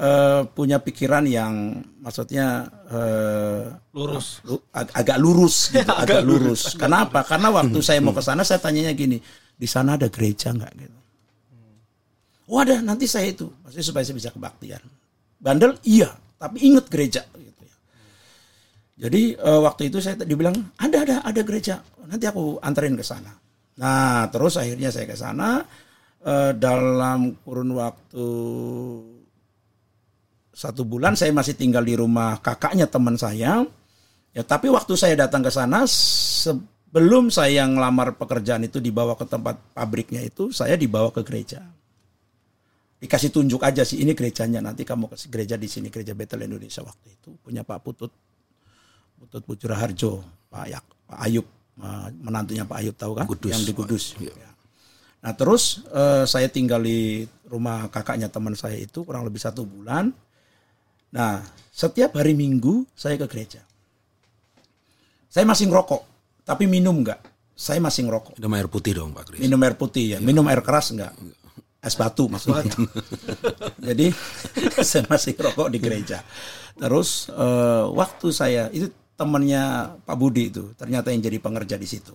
eh, 0.00 0.40
punya 0.56 0.80
pikiran 0.80 1.28
yang 1.28 1.84
maksudnya 2.00 2.64
eh, 2.88 3.68
Lurus. 3.92 4.40
lu- 4.48 4.64
ag- 4.72 4.96
agak 4.96 5.20
lurus 5.20 5.68
gitu, 5.68 5.92
agak 6.02 6.24
lurus. 6.24 6.72
Kenapa? 6.72 7.20
Karena 7.28 7.52
waktu 7.52 7.76
saya 7.84 8.00
mau 8.00 8.16
ke 8.16 8.24
sana 8.24 8.48
saya 8.48 8.64
tanyanya 8.64 8.96
gini, 8.96 9.20
di 9.52 9.68
sana 9.68 10.00
ada 10.00 10.08
gereja 10.08 10.56
nggak 10.56 10.72
gitu. 10.80 10.98
Oh 12.46 12.62
ada, 12.62 12.78
nanti 12.78 13.04
saya 13.10 13.28
itu, 13.28 13.50
maksudnya 13.60 13.84
supaya 13.84 14.04
saya 14.06 14.16
bisa 14.16 14.30
kebaktian. 14.32 14.78
Bandel 15.36 15.76
iya, 15.84 16.14
tapi 16.40 16.62
ingat 16.64 16.86
gereja 16.88 17.26
gitu 17.34 17.62
ya. 17.66 17.76
Jadi 19.04 19.36
eh, 19.36 19.60
waktu 19.60 19.92
itu 19.92 20.00
saya 20.00 20.16
dibilang 20.24 20.56
ada 20.80 21.04
ada 21.04 21.16
ada 21.28 21.40
gereja, 21.44 21.84
nanti 22.08 22.24
aku 22.24 22.56
anterin 22.64 22.96
ke 22.96 23.04
sana. 23.04 23.36
Nah 23.76 24.28
terus 24.32 24.56
akhirnya 24.56 24.88
saya 24.88 25.06
ke 25.08 25.16
sana 25.16 25.60
eh, 26.24 26.52
dalam 26.56 27.36
kurun 27.44 27.76
waktu 27.76 28.28
satu 30.56 30.88
bulan 30.88 31.12
saya 31.12 31.36
masih 31.36 31.52
tinggal 31.52 31.84
di 31.84 31.92
rumah 31.92 32.40
kakaknya 32.40 32.88
teman 32.88 33.20
saya. 33.20 33.64
Ya 34.32 34.42
tapi 34.44 34.68
waktu 34.72 34.92
saya 34.96 35.16
datang 35.16 35.44
ke 35.44 35.52
sana 35.52 35.84
sebelum 35.88 37.28
saya 37.32 37.64
ngelamar 37.68 38.16
pekerjaan 38.16 38.64
itu 38.64 38.80
dibawa 38.80 39.16
ke 39.16 39.24
tempat 39.28 39.56
pabriknya 39.76 40.24
itu 40.24 40.52
saya 40.52 40.76
dibawa 40.76 41.12
ke 41.12 41.24
gereja. 41.24 41.64
Dikasih 42.96 43.28
tunjuk 43.28 43.60
aja 43.60 43.84
sih 43.84 44.00
ini 44.00 44.16
gerejanya 44.16 44.64
nanti 44.64 44.88
kamu 44.88 45.12
ke 45.12 45.16
gereja 45.28 45.60
di 45.60 45.68
sini 45.68 45.92
gereja 45.92 46.16
Betel 46.16 46.48
Indonesia 46.48 46.80
waktu 46.80 47.12
itu 47.12 47.36
punya 47.44 47.60
Pak 47.60 47.80
Putut 47.84 48.12
Putut 49.16 49.42
Pucura 49.44 49.76
Harjo, 49.80 50.20
Pak 50.52 50.64
Yak, 50.68 50.84
Pak 51.08 51.18
Ayub, 51.24 51.46
menantunya 52.24 52.64
Pak 52.64 52.76
Ayub 52.80 52.96
tahu 52.96 53.12
kan? 53.16 53.26
Kudus. 53.28 53.52
Yang 53.52 53.64
di 53.68 53.72
Kudus. 53.76 54.04
Iya. 54.16 54.32
Ya. 54.32 54.50
Nah 55.26 55.32
terus 55.34 55.84
eh, 55.90 56.24
saya 56.24 56.48
tinggal 56.48 56.80
di 56.80 57.26
rumah 57.50 57.90
kakaknya 57.92 58.30
teman 58.30 58.54
saya 58.54 58.78
itu 58.78 59.04
kurang 59.04 59.26
lebih 59.28 59.40
satu 59.42 59.66
bulan. 59.66 60.10
Nah 61.12 61.42
setiap 61.70 62.16
hari 62.16 62.32
Minggu 62.32 62.88
saya 62.96 63.20
ke 63.20 63.26
gereja. 63.28 63.60
Saya 65.28 65.44
masih 65.44 65.68
ngerokok, 65.68 66.02
tapi 66.48 66.64
minum 66.64 67.04
nggak. 67.04 67.20
Saya 67.52 67.80
masih 67.80 68.08
ngerokok. 68.08 68.40
Minum 68.40 68.52
air 68.56 68.68
putih 68.72 68.92
dong 68.96 69.12
Pak 69.12 69.24
Kris. 69.32 69.40
Minum 69.40 69.60
air 69.60 69.76
putih 69.76 70.16
ya, 70.16 70.18
minum 70.20 70.44
air 70.48 70.64
keras 70.64 70.96
enggak? 70.96 71.12
Es 71.84 71.92
batu 71.92 72.28
maksudnya. 72.28 72.72
Jadi 73.92 74.08
saya 74.88 75.04
masih 75.08 75.36
rokok 75.36 75.68
di 75.68 75.78
gereja. 75.80 76.24
Terus 76.76 77.28
eh, 77.28 77.84
waktu 77.92 78.26
saya 78.32 78.72
itu 78.72 78.88
temannya 79.16 79.96
Pak 80.04 80.16
Budi 80.16 80.52
itu 80.52 80.76
ternyata 80.76 81.10
yang 81.10 81.24
jadi 81.24 81.40
pengerja 81.40 81.76
di 81.80 81.88
situ. 81.88 82.12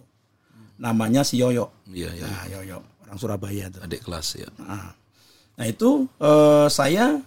Namanya 0.82 1.22
si 1.22 1.42
Yoyo. 1.42 1.86
Iya, 1.90 2.10
iya. 2.14 2.26
Nah, 2.26 2.46
Yoyo 2.50 2.78
orang 3.06 3.18
Surabaya 3.18 3.70
tuh. 3.70 3.82
Adik 3.84 4.06
kelas 4.06 4.38
ya. 4.38 4.50
Nah, 4.62 4.94
nah 5.58 5.66
itu 5.66 6.06
eh, 6.22 6.68
saya 6.70 7.22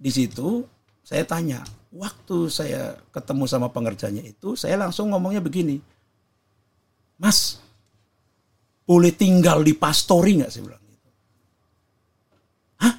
di 0.00 0.10
situ 0.10 0.64
saya 1.10 1.26
tanya, 1.26 1.58
waktu 1.90 2.46
saya 2.46 2.94
ketemu 3.10 3.44
sama 3.50 3.66
pengerjanya 3.74 4.22
itu, 4.22 4.54
saya 4.54 4.78
langsung 4.78 5.10
ngomongnya 5.10 5.42
begini, 5.42 5.82
Mas, 7.18 7.58
boleh 8.86 9.10
tinggal 9.10 9.66
di 9.66 9.74
pastori 9.74 10.38
nggak? 10.38 10.50
Saya 10.54 10.62
bilang 10.70 10.84
gitu. 10.86 11.08
Hah? 12.78 12.94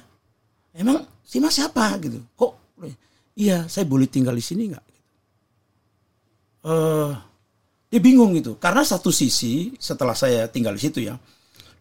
Emang 0.76 1.08
si 1.24 1.40
Mas 1.40 1.56
siapa 1.56 1.96
gitu? 2.04 2.20
Kok? 2.36 2.52
Iya, 3.32 3.64
saya 3.64 3.88
boleh 3.88 4.04
tinggal 4.12 4.36
di 4.36 4.44
sini 4.44 4.68
nggak? 4.68 4.86
Gitu. 6.62 6.70
Eh, 6.70 7.10
dia 7.92 8.00
bingung 8.00 8.32
gitu, 8.38 8.56
karena 8.56 8.86
satu 8.86 9.12
sisi 9.12 9.76
setelah 9.76 10.16
saya 10.16 10.48
tinggal 10.48 10.72
di 10.78 10.80
situ 10.80 11.04
ya, 11.04 11.18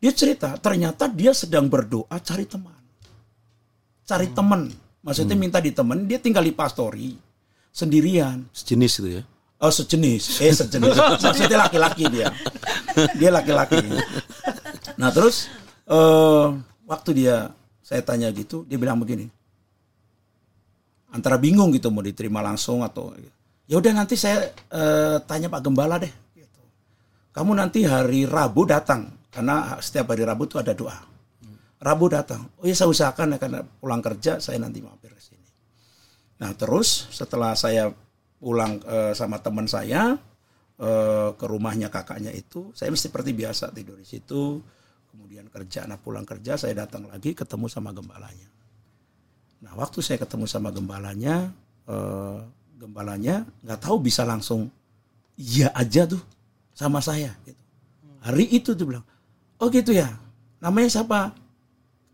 dia 0.02 0.12
cerita 0.12 0.58
ternyata 0.60 1.08
dia 1.08 1.32
sedang 1.32 1.72
berdoa 1.72 2.18
cari 2.20 2.44
teman, 2.50 2.82
cari 4.04 4.28
teman, 4.34 4.68
maksudnya 5.06 5.38
minta 5.40 5.64
ditemen, 5.64 6.10
dia 6.10 6.20
tinggal 6.20 6.44
di 6.44 6.52
pastori. 6.52 7.16
Sendirian, 7.72 8.52
Sejenis 8.52 8.94
itu 9.00 9.10
ya. 9.16 9.24
Oh 9.62 9.72
sejenis, 9.72 10.44
eh 10.44 10.52
sejenis. 10.52 10.92
Maksudnya 11.24 11.70
laki-laki 11.70 12.10
dia, 12.12 12.34
dia 13.16 13.30
laki-laki. 13.32 13.80
Nah 15.00 15.14
terus 15.14 15.48
eh 15.88 16.48
waktu 16.90 17.10
dia 17.16 17.54
saya 17.80 18.04
tanya 18.04 18.28
gitu, 18.36 18.68
dia 18.68 18.76
bilang 18.76 19.00
begini, 19.00 19.32
antara 21.16 21.40
bingung 21.40 21.72
gitu 21.72 21.88
mau 21.88 22.04
diterima 22.04 22.44
langsung 22.44 22.84
atau 22.84 23.16
ya 23.72 23.80
udah 23.80 23.94
nanti 23.96 24.20
saya 24.20 24.52
eh, 24.52 25.18
tanya 25.24 25.48
Pak 25.48 25.64
Gembala 25.64 25.96
deh. 25.96 26.12
Gitu. 26.36 26.62
kamu 27.32 27.56
nanti 27.56 27.88
hari 27.88 28.28
Rabu 28.28 28.68
datang 28.68 29.08
karena 29.32 29.80
setiap 29.80 30.12
hari 30.12 30.28
Rabu 30.28 30.44
itu 30.44 30.60
ada 30.60 30.76
doa. 30.76 31.00
Rabu 31.82 32.12
datang. 32.12 32.46
Oh 32.60 32.68
ya 32.68 32.76
saya 32.76 32.92
usahakan 32.92 33.34
ya 33.34 33.38
karena 33.40 33.64
pulang 33.64 34.04
kerja 34.04 34.38
saya 34.38 34.60
nanti 34.60 34.84
mampir 34.84 35.16
ke 35.16 35.24
sini. 35.24 35.48
Nah 36.44 36.52
terus 36.54 37.10
setelah 37.10 37.56
saya 37.56 37.90
pulang 38.38 38.84
eh, 38.84 39.16
sama 39.16 39.40
teman 39.40 39.66
saya 39.66 40.20
eh, 40.78 41.30
ke 41.34 41.46
rumahnya 41.48 41.88
kakaknya 41.88 42.30
itu, 42.36 42.76
saya 42.76 42.92
mesti 42.92 43.08
seperti 43.08 43.32
biasa 43.34 43.72
tidur 43.72 43.98
di 43.98 44.06
situ. 44.06 44.60
Kemudian 45.12 45.48
kerja, 45.52 45.84
nah 45.90 46.00
pulang 46.00 46.24
kerja 46.24 46.56
saya 46.56 46.86
datang 46.86 47.08
lagi 47.10 47.36
ketemu 47.36 47.68
sama 47.68 47.92
gembalanya. 47.92 48.48
Nah 49.64 49.74
waktu 49.76 50.00
saya 50.06 50.22
ketemu 50.22 50.46
sama 50.46 50.70
gembalanya, 50.70 51.50
eh, 51.90 52.40
gembalanya 52.82 53.46
nggak 53.62 53.78
tahu 53.86 54.02
bisa 54.02 54.26
langsung 54.26 54.74
iya 55.38 55.70
aja 55.78 56.10
tuh 56.10 56.22
sama 56.74 56.98
saya. 56.98 57.38
Gitu. 57.46 57.62
Hari 58.26 58.46
itu 58.50 58.74
tuh 58.74 58.86
bilang, 58.90 59.06
oh 59.62 59.70
gitu 59.70 59.94
ya, 59.94 60.10
namanya 60.58 60.90
siapa? 60.90 61.34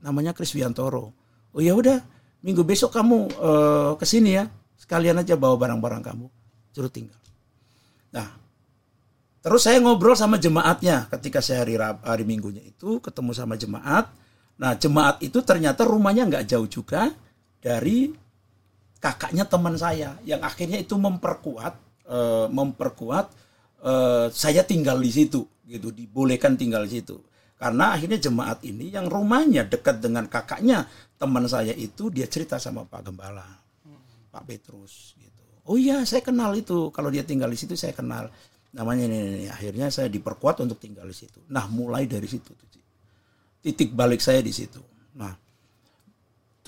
Namanya 0.04 0.36
Kris 0.36 0.52
Wiantoro. 0.52 1.16
Oh 1.56 1.62
ya 1.64 1.72
udah, 1.72 2.04
minggu 2.44 2.68
besok 2.68 2.92
kamu 2.92 3.32
eh, 3.32 3.92
ke 3.96 4.06
sini 4.08 4.36
ya, 4.36 4.48
sekalian 4.76 5.20
aja 5.20 5.40
bawa 5.40 5.56
barang-barang 5.56 6.04
kamu, 6.04 6.28
suruh 6.76 6.92
tinggal. 6.92 7.20
Nah, 8.12 8.28
terus 9.44 9.68
saya 9.68 9.80
ngobrol 9.80 10.16
sama 10.16 10.40
jemaatnya 10.40 11.08
ketika 11.12 11.44
saya 11.44 11.64
hari 11.64 11.76
hari 11.80 12.24
Minggunya 12.24 12.64
itu 12.64 13.00
ketemu 13.00 13.32
sama 13.36 13.56
jemaat. 13.60 14.12
Nah, 14.58 14.74
jemaat 14.80 15.22
itu 15.24 15.44
ternyata 15.44 15.84
rumahnya 15.84 16.28
nggak 16.28 16.46
jauh 16.50 16.68
juga 16.68 17.12
dari 17.60 18.27
kakaknya 18.98 19.46
teman 19.46 19.76
saya 19.78 20.18
yang 20.26 20.42
akhirnya 20.42 20.82
itu 20.82 20.96
memperkuat 20.98 21.74
eh, 22.10 22.48
memperkuat 22.50 23.26
eh, 23.86 24.28
saya 24.34 24.62
tinggal 24.64 24.98
di 25.00 25.12
situ 25.12 25.42
gitu. 25.68 25.94
Dibolehkan 25.94 26.56
tinggal 26.56 26.86
di 26.86 27.02
situ. 27.02 27.18
Karena 27.58 27.98
akhirnya 27.98 28.22
jemaat 28.22 28.62
ini 28.70 28.94
yang 28.94 29.10
rumahnya 29.10 29.66
dekat 29.66 29.98
dengan 29.98 30.30
kakaknya 30.30 30.86
teman 31.18 31.50
saya 31.50 31.74
itu 31.74 32.14
dia 32.14 32.30
cerita 32.30 32.62
sama 32.62 32.86
Pak 32.86 33.02
Gembala 33.10 33.50
Pak 34.30 34.46
Petrus 34.46 35.18
gitu. 35.18 35.42
Oh 35.66 35.74
iya 35.74 36.06
saya 36.06 36.22
kenal 36.22 36.54
itu. 36.54 36.94
Kalau 36.94 37.10
dia 37.10 37.26
tinggal 37.26 37.50
di 37.50 37.58
situ 37.58 37.74
saya 37.74 37.98
kenal. 37.98 38.30
Namanya 38.78 39.10
ini, 39.10 39.18
ini, 39.18 39.30
ini. 39.42 39.48
akhirnya 39.50 39.90
saya 39.90 40.06
diperkuat 40.06 40.62
untuk 40.62 40.78
tinggal 40.78 41.10
di 41.10 41.18
situ. 41.18 41.42
Nah 41.50 41.66
mulai 41.66 42.06
dari 42.06 42.30
situ 42.30 42.54
titik 43.68 43.92
balik 43.92 44.24
saya 44.24 44.40
di 44.40 44.56
situ. 44.56 44.80
Nah 45.20 45.36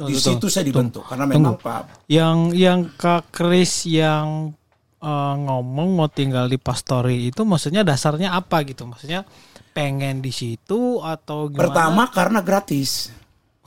di 0.01 0.15
Tunggu, 0.15 0.19
situ 0.19 0.37
tunggu, 0.37 0.47
saya 0.47 0.63
tunggu. 0.63 0.69
dibentuk 0.71 1.03
karena 1.03 1.25
memang 1.25 1.55
Pak 1.55 1.81
Yang 2.07 2.37
yang 2.55 2.79
Kak 2.93 3.23
Kris 3.29 3.83
yang 3.85 4.53
eh, 4.99 5.35
ngomong 5.39 5.89
mau 5.95 6.07
tinggal 6.07 6.45
di 6.45 6.55
Pastori 6.55 7.27
itu 7.27 7.41
maksudnya 7.43 7.83
dasarnya 7.83 8.31
apa 8.31 8.63
gitu? 8.63 8.83
Maksudnya 8.83 9.23
pengen 9.69 10.19
di 10.19 10.31
situ 10.31 10.99
atau 10.99 11.47
gimana? 11.47 11.61
Pertama 11.67 12.03
karena 12.09 12.39
gratis. 12.39 13.11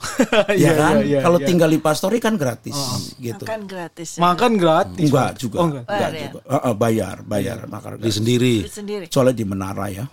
Iya, 0.51 0.67
ya 0.67 0.71
kan? 0.75 0.95
iya, 0.99 1.05
iya, 1.07 1.19
Kalau 1.23 1.39
iya. 1.39 1.47
tinggal 1.47 1.69
di 1.71 1.79
pastori 1.79 2.19
kan 2.19 2.35
gratis 2.35 2.75
gitu. 3.15 3.47
Makan 3.47 3.63
gratis. 3.63 4.09
ya. 4.13 4.19
makan 4.19 4.51
gratis. 4.59 5.07
Enggak 5.07 5.29
juga. 5.39 5.57
Oh, 5.57 5.65
enggak. 5.71 5.83
enggak 5.87 5.95
Bayar 5.95 6.11
ya? 6.11 6.21
juga. 6.27 6.39
Eh, 6.43 6.55
eh, 6.59 6.75
bayar, 6.75 7.15
bayar 7.23 7.57
makan 7.71 7.89
Beli 7.95 7.99
gratis. 8.03 8.15
sendiri. 8.19 8.55
Beli 8.67 8.73
sendiri. 8.73 9.05
Soalnya 9.07 9.35
di 9.39 9.45
menara 9.47 9.85
ya. 9.87 10.03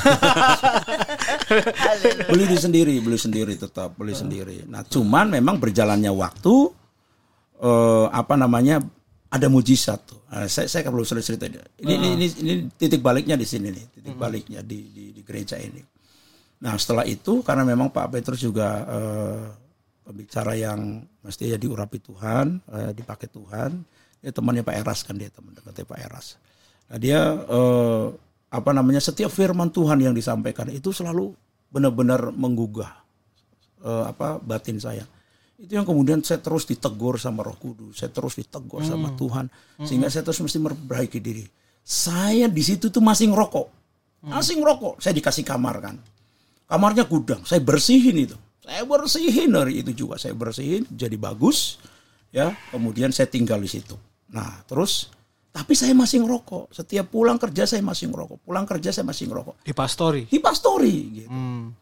Beli 2.30 2.44
di 2.46 2.58
sendiri, 2.58 2.94
beli 3.02 3.18
sendiri 3.18 3.54
tetap 3.58 3.98
beli 3.98 4.14
sendiri. 4.14 4.66
Nah, 4.70 4.86
cuman 4.86 5.34
memang 5.34 5.58
berjalannya 5.58 6.10
waktu 6.14 6.54
eh, 7.60 8.06
apa 8.10 8.34
namanya 8.38 8.78
ada 9.30 9.46
mujizat 9.46 10.00
tuh. 10.06 10.22
Nah, 10.30 10.46
saya 10.46 10.70
saya 10.70 10.90
belum 10.90 11.06
selesai 11.06 11.34
cerita 11.34 11.46
ini. 11.46 11.58
Ini, 11.82 11.94
ini, 11.94 12.08
ini, 12.14 12.26
ini 12.42 12.52
titik 12.74 13.02
baliknya 13.02 13.34
di 13.34 13.46
sini 13.46 13.70
nih, 13.70 13.86
titik 13.98 14.14
baliknya 14.14 14.62
di, 14.62 14.90
di 14.90 15.04
di 15.14 15.22
gereja 15.26 15.58
ini. 15.58 15.82
Nah 16.60 16.76
setelah 16.76 17.08
itu 17.08 17.40
karena 17.40 17.64
memang 17.64 17.88
Pak 17.88 18.12
Petrus 18.12 18.44
juga 18.44 18.84
eh, 18.84 19.44
pembicara 20.04 20.52
yang 20.56 21.00
mesti 21.24 21.56
ya 21.56 21.58
diurapi 21.60 21.98
Tuhan, 22.04 22.60
eh, 22.68 22.92
dipakai 22.92 23.28
Tuhan. 23.32 23.80
Dia 24.20 24.32
temannya 24.36 24.60
Pak 24.60 24.76
Eras 24.76 25.00
kan 25.00 25.16
dia 25.16 25.32
teman 25.32 25.56
dekatnya 25.56 25.88
Pak 25.88 26.00
Eras. 26.04 26.36
Nah 26.92 26.98
dia 27.00 27.20
eh, 27.48 28.06
apa 28.50 28.70
namanya 28.74 28.98
setiap 28.98 29.30
firman 29.30 29.70
Tuhan 29.70 30.02
yang 30.02 30.14
disampaikan 30.14 30.66
itu 30.74 30.90
selalu 30.90 31.30
benar-benar 31.70 32.34
menggugah 32.34 32.90
eh, 33.86 34.04
apa 34.10 34.42
batin 34.42 34.82
saya. 34.82 35.06
Itu 35.60 35.76
yang 35.76 35.84
kemudian 35.84 36.24
saya 36.24 36.40
terus 36.40 36.64
ditegur 36.64 37.20
sama 37.20 37.44
Roh 37.44 37.54
Kudus, 37.54 38.00
saya 38.00 38.08
terus 38.08 38.40
ditegur 38.40 38.80
sama 38.80 39.12
Tuhan 39.12 39.46
sehingga 39.84 40.08
saya 40.08 40.24
terus 40.24 40.40
mesti 40.40 40.56
memperbaiki 40.56 41.20
diri. 41.20 41.44
Saya 41.84 42.48
di 42.48 42.62
situ 42.64 42.88
tuh 42.88 43.04
masih 43.04 43.28
ngerokok. 43.28 43.68
Masih 44.24 44.56
ngerokok. 44.56 45.04
Saya 45.04 45.12
dikasih 45.16 45.44
kamar 45.44 45.76
kan. 45.84 45.96
Kamarnya 46.64 47.04
gudang, 47.04 47.44
saya 47.44 47.60
bersihin 47.60 48.24
itu. 48.24 48.36
Saya 48.64 48.88
bersihin 48.88 49.52
hari 49.52 49.84
itu 49.84 49.92
juga 50.06 50.16
saya 50.16 50.32
bersihin 50.32 50.88
jadi 50.88 51.16
bagus 51.20 51.76
ya. 52.32 52.56
Kemudian 52.72 53.12
saya 53.12 53.28
tinggal 53.28 53.60
di 53.60 53.68
situ. 53.68 54.00
Nah, 54.32 54.64
terus 54.64 55.12
tapi 55.50 55.74
saya 55.74 55.92
masih 55.98 56.22
ngerokok. 56.22 56.70
Setiap 56.70 57.10
pulang 57.10 57.34
kerja 57.34 57.66
saya 57.66 57.82
masih 57.82 58.06
ngerokok. 58.14 58.38
Pulang 58.46 58.66
kerja 58.66 58.94
saya 58.94 59.02
masih 59.06 59.26
ngerokok. 59.26 59.66
Di 59.66 59.74
Pastori. 59.74 60.22
Di 60.30 60.38
pastori 60.38 60.96
gitu 61.22 61.30
Hmm. 61.30 61.74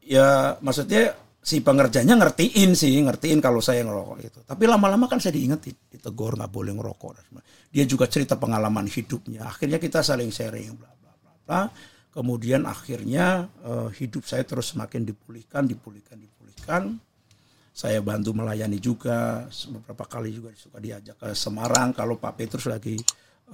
ya 0.00 0.58
maksudnya 0.58 1.14
si 1.40 1.64
pengerjanya 1.64 2.14
ngertiin 2.20 2.76
sih, 2.76 3.00
ngertiin 3.00 3.40
kalau 3.40 3.58
saya 3.64 3.82
ngerokok 3.82 4.18
itu. 4.20 4.38
Tapi 4.44 4.64
lama-lama 4.68 5.08
kan 5.08 5.18
saya 5.18 5.34
diingetin, 5.34 5.74
ditegur 5.88 6.36
nggak 6.36 6.52
boleh 6.52 6.72
ngerokok. 6.76 7.10
Dia 7.72 7.84
juga 7.88 8.06
cerita 8.10 8.36
pengalaman 8.36 8.86
hidupnya. 8.86 9.48
Akhirnya 9.48 9.80
kita 9.80 10.04
saling 10.04 10.28
sharing, 10.30 10.76
bla 10.76 10.90
bla 11.00 11.12
bla 11.16 11.32
bla. 11.46 11.62
Kemudian 12.10 12.66
akhirnya 12.66 13.46
eh, 13.64 13.88
hidup 14.02 14.26
saya 14.26 14.42
terus 14.42 14.74
semakin 14.74 15.06
dipulihkan, 15.06 15.64
dipulihkan, 15.64 16.18
dipulihkan. 16.18 16.82
Saya 17.70 18.02
bantu 18.02 18.34
melayani 18.34 18.82
juga 18.82 19.46
beberapa 19.70 20.04
kali 20.04 20.34
juga 20.34 20.50
suka 20.58 20.82
diajak 20.82 21.16
ke 21.16 21.28
Semarang 21.32 21.94
kalau 21.94 22.18
Pak 22.18 22.34
Petrus 22.34 22.66
lagi 22.66 22.98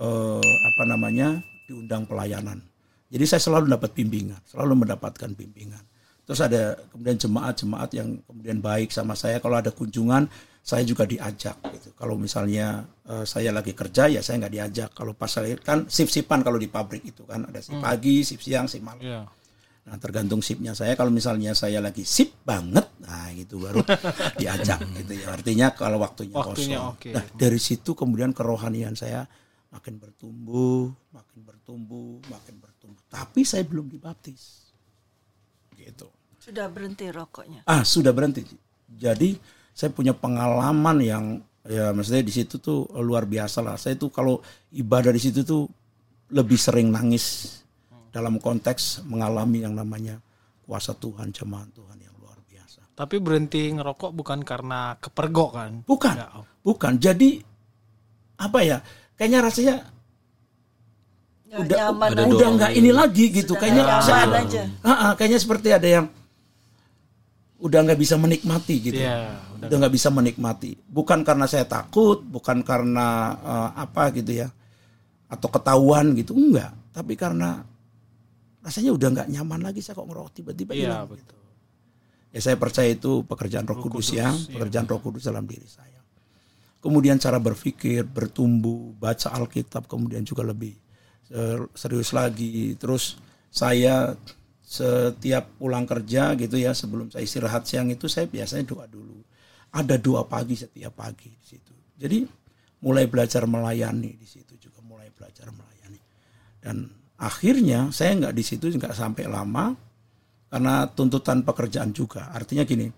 eh, 0.00 0.52
apa 0.66 0.82
namanya 0.88 1.36
diundang 1.68 2.08
pelayanan. 2.08 2.58
Jadi 3.06 3.24
saya 3.28 3.38
selalu 3.38 3.70
dapat 3.70 3.94
bimbingan, 3.94 4.40
selalu 4.48 4.82
mendapatkan 4.82 5.30
bimbingan. 5.30 5.82
Terus 6.26 6.42
ada 6.42 6.74
kemudian 6.90 7.14
jemaat-jemaat 7.14 7.90
yang 7.94 8.18
kemudian 8.26 8.58
baik 8.58 8.90
sama 8.90 9.14
saya. 9.14 9.38
Kalau 9.38 9.62
ada 9.62 9.70
kunjungan, 9.70 10.26
saya 10.58 10.82
juga 10.82 11.06
diajak. 11.06 11.54
Gitu. 11.70 11.94
Kalau 11.94 12.18
misalnya 12.18 12.82
eh, 13.06 13.22
saya 13.22 13.54
lagi 13.54 13.78
kerja, 13.78 14.10
ya 14.10 14.18
saya 14.26 14.42
nggak 14.42 14.54
diajak. 14.58 14.90
Kalau 14.90 15.14
pas 15.14 15.30
saya 15.30 15.54
kan 15.62 15.86
sip-sipan 15.86 16.42
kalau 16.42 16.58
di 16.58 16.66
pabrik 16.66 17.06
itu 17.06 17.22
kan 17.22 17.46
ada 17.46 17.62
sip 17.62 17.78
pagi, 17.78 18.26
sip 18.26 18.42
siang, 18.42 18.66
sip 18.66 18.82
malam. 18.82 18.98
Iya. 18.98 19.22
Nah 19.86 19.96
tergantung 20.02 20.42
sipnya 20.42 20.74
saya. 20.74 20.98
Kalau 20.98 21.14
misalnya 21.14 21.54
saya 21.54 21.78
lagi 21.78 22.02
sip 22.02 22.42
banget, 22.42 22.82
nah 22.98 23.30
gitu 23.30 23.62
baru 23.62 23.86
diajak. 24.40 24.82
gitu 24.98 25.12
ya. 25.14 25.30
Artinya 25.30 25.70
kalau 25.70 26.02
waktunya, 26.02 26.34
Waktunya 26.34 26.78
kosong. 26.82 26.92
oke. 26.98 27.10
Nah 27.14 27.24
dari 27.38 27.60
situ 27.62 27.94
kemudian 27.94 28.34
kerohanian 28.34 28.98
saya 28.98 29.22
makin 29.70 30.02
bertumbuh, 30.02 30.90
makin 31.14 31.40
bertumbuh, 31.46 32.18
makin 32.26 32.54
bertumbuh. 32.58 33.02
Tapi 33.06 33.46
saya 33.46 33.62
belum 33.62 33.86
dibaptis. 33.86 34.66
Gitu. 35.70 36.08
Sudah 36.42 36.66
berhenti 36.66 37.06
rokoknya. 37.06 37.62
Ah 37.66 37.86
sudah 37.86 38.10
berhenti. 38.10 38.42
Jadi 38.90 39.38
saya 39.70 39.90
punya 39.94 40.14
pengalaman 40.14 40.98
yang 40.98 41.24
ya 41.66 41.90
maksudnya 41.90 42.22
di 42.22 42.32
situ 42.34 42.58
tuh 42.58 42.90
luar 42.98 43.22
biasa 43.22 43.62
lah. 43.62 43.78
Saya 43.78 43.94
tuh 43.94 44.10
kalau 44.10 44.42
ibadah 44.74 45.14
di 45.14 45.20
situ 45.22 45.46
tuh 45.46 45.66
lebih 46.34 46.58
sering 46.58 46.90
nangis 46.90 47.58
dalam 48.16 48.40
konteks 48.40 49.04
mengalami 49.04 49.60
yang 49.60 49.76
namanya 49.76 50.16
kuasa 50.64 50.96
Tuhan, 50.96 51.36
jemaat 51.36 51.68
Tuhan 51.76 52.00
yang 52.00 52.16
luar 52.16 52.40
biasa. 52.48 52.96
Tapi 52.96 53.20
berhenti 53.20 53.68
ngerokok 53.68 54.16
bukan 54.16 54.40
karena 54.40 54.96
kepergok 54.96 55.50
kan? 55.52 55.72
Bukan, 55.84 56.16
Ya, 56.16 56.32
oh. 56.32 56.48
bukan. 56.64 56.96
Jadi 56.96 57.44
apa 58.40 58.64
ya? 58.64 58.80
Kayaknya 59.20 59.40
rasanya 59.44 59.76
Nggak 61.46 61.60
udah 61.60 61.76
nyaman 61.78 62.08
ada 62.10 62.22
udah 62.24 62.48
nggak 62.56 62.72
ini 62.72 62.90
lagi 62.90 63.24
gitu. 63.28 63.52
Sudah 63.52 63.60
Kayaknya 63.60 63.82
nyaman 63.84 64.28
aja. 64.48 64.62
Ah, 64.80 64.90
ah, 64.90 65.10
kayaknya 65.12 65.40
seperti 65.44 65.68
ada 65.76 65.88
yang 65.88 66.06
udah 67.60 67.78
nggak 67.84 68.00
bisa 68.00 68.16
menikmati 68.16 68.74
gitu. 68.80 69.00
Iya, 69.00 69.36
udah. 69.60 69.68
udah 69.68 69.76
nggak 69.76 69.94
bisa 69.94 70.08
menikmati. 70.08 70.72
Bukan 70.88 71.20
karena 71.20 71.44
saya 71.44 71.68
takut, 71.68 72.24
bukan 72.24 72.64
karena 72.64 73.36
eh, 73.44 73.70
apa 73.76 74.08
gitu 74.16 74.32
ya, 74.40 74.48
atau 75.28 75.48
ketahuan 75.52 76.16
gitu, 76.16 76.32
enggak. 76.32 76.72
Tapi 76.96 77.12
karena 77.12 77.75
rasanya 78.66 78.90
udah 78.98 79.08
nggak 79.14 79.28
nyaman 79.30 79.60
lagi 79.62 79.78
saya 79.78 79.94
kok 79.94 80.10
ngerokok 80.10 80.32
tiba-tiba 80.34 80.74
Iya, 80.74 81.06
hilang. 81.06 81.06
betul. 81.14 81.38
Ya 82.34 82.40
saya 82.42 82.56
percaya 82.58 82.90
itu 82.90 83.22
pekerjaan 83.22 83.64
Roh 83.64 83.78
Kudus, 83.78 84.10
ya, 84.12 84.26
Kudus, 84.28 84.50
iya. 84.50 84.54
pekerjaan 84.58 84.86
Roh 84.90 85.00
Kudus 85.00 85.22
dalam 85.24 85.46
diri 85.46 85.64
saya. 85.70 86.02
Kemudian 86.82 87.16
cara 87.16 87.38
berpikir, 87.40 88.02
bertumbuh, 88.04 88.92
baca 88.98 89.32
Alkitab, 89.32 89.86
kemudian 89.86 90.26
juga 90.26 90.42
lebih 90.44 90.74
eh, 91.30 91.58
serius 91.72 92.10
lagi. 92.12 92.74
Terus 92.76 93.16
saya 93.48 94.12
setiap 94.60 95.56
pulang 95.62 95.86
kerja 95.86 96.34
gitu 96.34 96.58
ya, 96.58 96.74
sebelum 96.74 97.08
saya 97.08 97.22
istirahat 97.22 97.64
siang 97.70 97.88
itu 97.88 98.10
saya 98.10 98.26
biasanya 98.26 98.66
doa 98.66 98.84
dulu. 98.90 99.22
Ada 99.72 99.96
doa 99.96 100.26
pagi 100.26 100.58
setiap 100.58 100.98
pagi 100.98 101.30
di 101.30 101.46
situ. 101.46 101.72
Jadi 101.96 102.26
mulai 102.84 103.08
belajar 103.08 103.46
melayani 103.48 104.12
di 104.18 104.26
situ 104.28 104.58
juga 104.60 104.82
mulai 104.84 105.08
belajar 105.14 105.48
melayani. 105.54 106.00
Dan 106.60 106.76
akhirnya 107.16 107.88
saya 107.92 108.12
nggak 108.16 108.34
di 108.36 108.44
situ 108.44 108.68
nggak 108.72 108.92
sampai 108.92 109.24
lama 109.24 109.72
karena 110.52 110.86
tuntutan 110.92 111.42
pekerjaan 111.42 111.90
juga. 111.90 112.30
Artinya 112.30 112.62
gini, 112.62 112.88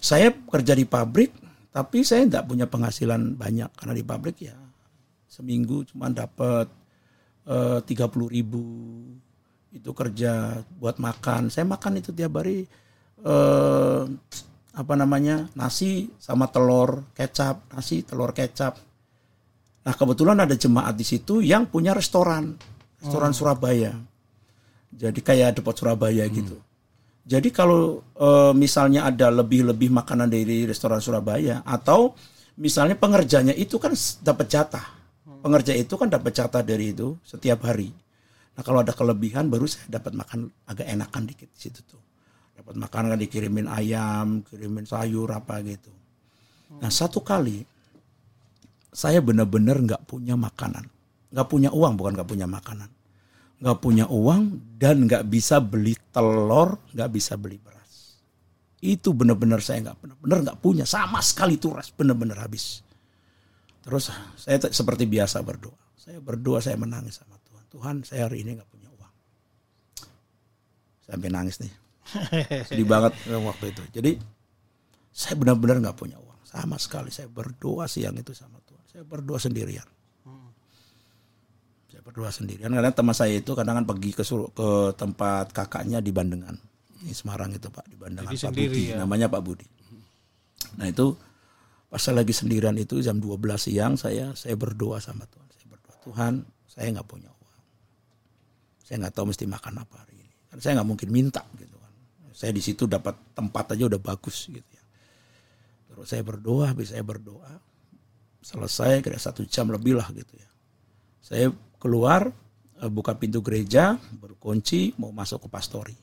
saya 0.00 0.32
kerja 0.32 0.72
di 0.74 0.88
pabrik 0.88 1.32
tapi 1.70 2.02
saya 2.02 2.26
nggak 2.26 2.44
punya 2.50 2.66
penghasilan 2.66 3.38
banyak 3.38 3.70
karena 3.78 3.94
di 3.94 4.02
pabrik 4.02 4.36
ya 4.42 4.58
seminggu 5.30 5.86
cuma 5.86 6.10
dapat 6.10 6.66
tiga 7.86 8.06
puluh 8.06 8.30
ribu 8.30 8.62
itu 9.70 9.90
kerja 9.94 10.62
buat 10.78 10.98
makan. 10.98 11.50
Saya 11.50 11.62
makan 11.66 12.02
itu 12.02 12.10
tiap 12.10 12.42
hari 12.42 12.66
eh, 13.22 14.02
apa 14.70 14.94
namanya 14.94 15.50
nasi 15.54 16.10
sama 16.18 16.46
telur 16.50 17.06
kecap, 17.14 17.70
nasi 17.74 18.02
telur 18.02 18.30
kecap. 18.34 18.78
Nah 19.82 19.94
kebetulan 19.94 20.42
ada 20.42 20.54
jemaat 20.54 20.94
di 20.94 21.06
situ 21.06 21.42
yang 21.42 21.66
punya 21.70 21.90
restoran, 21.94 22.54
restoran 23.00 23.32
Surabaya. 23.32 23.96
Jadi 24.92 25.20
kayak 25.24 25.60
depot 25.60 25.74
Surabaya 25.74 26.28
gitu. 26.28 26.60
Jadi 27.24 27.48
kalau 27.52 28.04
eh, 28.16 28.52
misalnya 28.56 29.08
ada 29.08 29.32
lebih-lebih 29.32 29.92
makanan 29.92 30.28
dari 30.28 30.68
restoran 30.68 31.00
Surabaya 31.00 31.64
atau 31.64 32.12
misalnya 32.60 32.96
pengerjanya 32.96 33.56
itu 33.56 33.80
kan 33.80 33.96
dapat 34.20 34.46
jatah. 34.48 34.86
Pengerja 35.40 35.72
itu 35.72 35.96
kan 35.96 36.12
dapat 36.12 36.36
jatah 36.36 36.60
dari 36.60 36.92
itu 36.92 37.16
setiap 37.24 37.64
hari. 37.64 37.88
Nah 38.52 38.60
kalau 38.60 38.84
ada 38.84 38.92
kelebihan 38.92 39.48
baru 39.48 39.64
saya 39.64 39.88
dapat 39.88 40.12
makan 40.12 40.52
agak 40.68 40.84
enakan 40.84 41.22
dikit 41.24 41.48
di 41.48 41.60
situ 41.64 41.80
tuh. 41.88 42.02
Dapat 42.60 42.76
makan 42.76 43.02
kan 43.16 43.18
dikirimin 43.18 43.64
ayam, 43.64 44.44
kirimin 44.44 44.84
sayur 44.84 45.32
apa 45.32 45.64
gitu. 45.64 45.88
Nah 46.76 46.92
satu 46.92 47.24
kali 47.24 47.64
saya 48.92 49.24
benar-benar 49.24 49.80
nggak 49.80 50.02
punya 50.04 50.36
makanan, 50.36 50.84
nggak 51.30 51.46
punya 51.46 51.70
uang 51.70 51.94
bukan 51.94 52.12
nggak 52.18 52.30
punya 52.30 52.46
makanan, 52.50 52.90
nggak 53.62 53.78
punya 53.78 54.04
uang 54.10 54.42
dan 54.76 55.06
nggak 55.06 55.30
bisa 55.30 55.62
beli 55.62 55.94
telur, 56.10 56.82
nggak 56.90 57.10
bisa 57.10 57.38
beli 57.38 57.56
beras. 57.62 58.18
Itu 58.82 59.14
benar-benar 59.14 59.62
saya 59.62 59.90
nggak 59.90 59.98
benar-benar 60.02 60.38
nggak 60.50 60.58
punya 60.58 60.84
sama 60.84 61.22
sekali 61.22 61.56
tuh 61.56 61.78
ras 61.78 61.94
benar-benar 61.94 62.42
habis. 62.42 62.82
Terus 63.80 64.12
saya 64.36 64.58
seperti 64.68 65.06
biasa 65.08 65.40
berdoa. 65.40 65.78
Saya 65.96 66.18
berdoa, 66.18 66.58
saya 66.58 66.76
menangis 66.76 67.20
sama 67.22 67.38
Tuhan. 67.46 67.64
Tuhan, 67.70 67.96
saya 68.04 68.26
hari 68.26 68.42
ini 68.42 68.58
nggak 68.58 68.70
punya 68.72 68.88
uang. 68.90 69.14
Sampai 71.06 71.28
nangis 71.30 71.60
nih. 71.62 71.72
Sedih 72.68 72.88
banget 72.88 73.14
waktu 73.28 73.70
itu. 73.70 73.82
Jadi 73.94 74.12
saya 75.12 75.38
benar-benar 75.38 75.78
nggak 75.78 75.98
punya 75.98 76.18
uang 76.18 76.40
sama 76.42 76.76
sekali. 76.80 77.14
Saya 77.14 77.30
berdoa 77.30 77.86
siang 77.86 78.18
itu 78.18 78.34
sama 78.34 78.58
Tuhan. 78.66 78.84
Saya 78.90 79.02
berdoa 79.06 79.38
sendirian. 79.38 79.86
Saya 82.00 82.16
berdoa 82.16 82.32
sendirian 82.32 82.72
karena 82.72 82.96
teman 82.96 83.12
saya 83.12 83.36
itu 83.36 83.52
kadang 83.52 83.76
kan 83.76 83.84
pergi 83.84 84.16
ke 84.16 84.24
Sur- 84.24 84.48
ke 84.56 84.96
tempat 84.96 85.52
kakaknya 85.52 86.00
di 86.00 86.08
Bandengan. 86.08 86.56
Di 86.96 87.12
Semarang 87.12 87.52
itu 87.52 87.68
Pak, 87.68 87.92
di 87.92 87.96
Bandengan 88.00 88.32
Jadi 88.32 88.40
Pak 88.40 88.44
sendiri 88.48 88.72
Budi. 88.72 88.88
ya. 88.88 88.96
Namanya 89.04 89.28
Pak 89.28 89.42
Budi. 89.44 89.68
Nah 90.80 90.88
itu 90.88 91.12
pas 91.92 92.00
saya 92.00 92.24
lagi 92.24 92.32
sendirian 92.32 92.72
itu 92.80 93.04
jam 93.04 93.20
12 93.20 93.36
siang 93.60 94.00
saya 94.00 94.32
saya 94.32 94.56
berdoa 94.56 94.96
sama 94.96 95.28
Tuhan. 95.28 95.44
Saya 95.52 95.66
berdoa 95.68 95.96
Tuhan, 96.00 96.32
saya 96.64 96.86
nggak 96.96 97.04
punya 97.04 97.28
uang. 97.28 97.60
Saya 98.80 98.96
nggak 99.04 99.14
tahu 99.20 99.24
mesti 99.36 99.44
makan 99.44 99.74
apa 99.84 99.94
hari 100.00 100.14
ini. 100.24 100.32
Kan 100.48 100.56
saya 100.56 100.72
nggak 100.80 100.88
mungkin 100.88 101.08
minta 101.12 101.44
gitu 101.60 101.76
kan. 101.76 101.92
Saya 102.32 102.56
di 102.56 102.64
situ 102.64 102.88
dapat 102.88 103.36
tempat 103.36 103.76
aja 103.76 103.84
udah 103.92 104.00
bagus 104.00 104.48
gitu 104.48 104.70
ya. 104.72 104.84
Terus 105.92 106.08
saya 106.08 106.24
berdoa, 106.24 106.72
habis 106.72 106.96
saya 106.96 107.04
berdoa, 107.04 107.60
selesai 108.40 109.04
kira 109.04 109.20
satu 109.20 109.44
jam 109.44 109.68
lebih 109.68 110.00
lah 110.00 110.08
gitu 110.16 110.32
ya. 110.32 110.48
Saya 111.20 111.52
keluar, 111.80 112.28
eh, 112.78 112.90
buka 112.92 113.16
pintu 113.16 113.40
gereja, 113.40 113.96
berkunci, 114.20 114.94
mau 115.00 115.10
masuk 115.10 115.46
ke 115.46 115.48
pastori. 115.48 115.96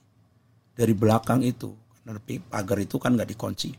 Dari 0.74 0.94
belakang 0.98 1.46
itu, 1.46 1.72
karena 2.02 2.22
pagar 2.50 2.78
itu 2.82 2.98
kan 2.98 3.14
nggak 3.14 3.30
dikunci. 3.30 3.72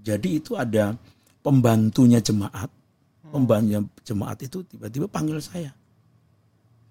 Jadi 0.00 0.28
itu 0.38 0.54
ada 0.54 0.94
pembantunya 1.42 2.22
jemaat, 2.22 2.70
pembantunya 3.26 3.82
jemaat 4.06 4.38
itu 4.46 4.62
tiba-tiba 4.62 5.10
panggil 5.10 5.42
saya, 5.42 5.74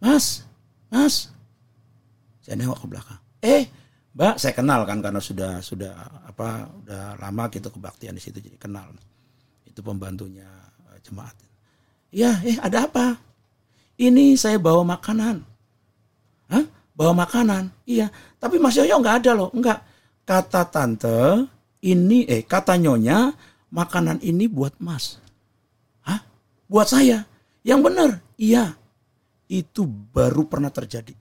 Mas, 0.04 0.44
Mas, 0.92 1.32
saya 2.44 2.56
nengok 2.60 2.84
ke 2.84 2.88
belakang. 2.92 3.22
Eh, 3.40 3.64
Mbak, 4.16 4.36
saya 4.40 4.54
kenal 4.56 4.88
kan 4.88 5.04
karena 5.04 5.20
sudah 5.20 5.60
sudah 5.60 5.92
apa 6.24 6.72
udah 6.72 7.20
lama 7.20 7.52
gitu 7.52 7.68
kebaktian 7.68 8.16
di 8.16 8.24
situ 8.24 8.40
jadi 8.40 8.56
kenal. 8.56 8.96
Itu 9.68 9.84
pembantunya 9.84 10.48
eh, 10.94 11.00
jemaat. 11.04 11.36
Iya, 12.16 12.40
eh 12.48 12.58
ada 12.62 12.88
apa? 12.88 13.20
Ini 13.96 14.36
saya 14.36 14.60
bawa 14.60 14.84
makanan. 14.98 15.44
Hah? 16.52 16.66
Bawa 16.96 17.26
makanan? 17.26 17.72
Iya. 17.88 18.12
Tapi 18.40 18.60
Mas 18.60 18.76
Yoyo 18.76 19.00
nggak 19.00 19.24
ada 19.24 19.32
loh. 19.36 19.50
Enggak. 19.56 19.80
Kata 20.26 20.66
tante, 20.68 21.46
ini 21.86 22.26
eh 22.26 22.42
kata 22.44 22.82
nyonya 22.82 23.30
makanan 23.70 24.20
ini 24.26 24.50
buat 24.50 24.76
Mas. 24.82 25.22
Hah? 26.04 26.20
Buat 26.66 26.92
saya? 26.92 27.24
Yang 27.64 27.82
benar? 27.86 28.10
Iya. 28.36 28.76
Itu 29.48 29.86
baru 29.88 30.50
pernah 30.50 30.74
terjadi. 30.74 31.14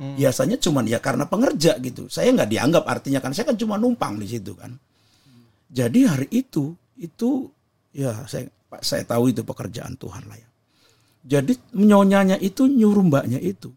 Biasanya 0.00 0.56
cuman 0.56 0.88
ya 0.88 0.96
karena 0.96 1.28
pengerja 1.28 1.76
gitu. 1.84 2.08
Saya 2.08 2.32
nggak 2.32 2.48
dianggap 2.48 2.84
artinya 2.88 3.20
kan 3.20 3.36
saya 3.36 3.52
kan 3.52 3.56
cuma 3.60 3.76
numpang 3.76 4.16
di 4.16 4.24
situ 4.24 4.56
kan. 4.56 4.72
Jadi 5.68 6.08
hari 6.08 6.28
itu 6.32 6.72
itu 6.96 7.52
ya 7.92 8.24
saya 8.24 8.48
saya 8.80 9.04
tahu 9.04 9.28
itu 9.28 9.44
pekerjaan 9.44 10.00
Tuhan 10.00 10.24
lah 10.24 10.40
ya. 10.40 10.49
Jadi 11.20 11.52
nyonyanya 11.76 12.40
itu 12.40 12.64
nyuruh 12.64 13.04
mbaknya 13.04 13.36
itu 13.36 13.68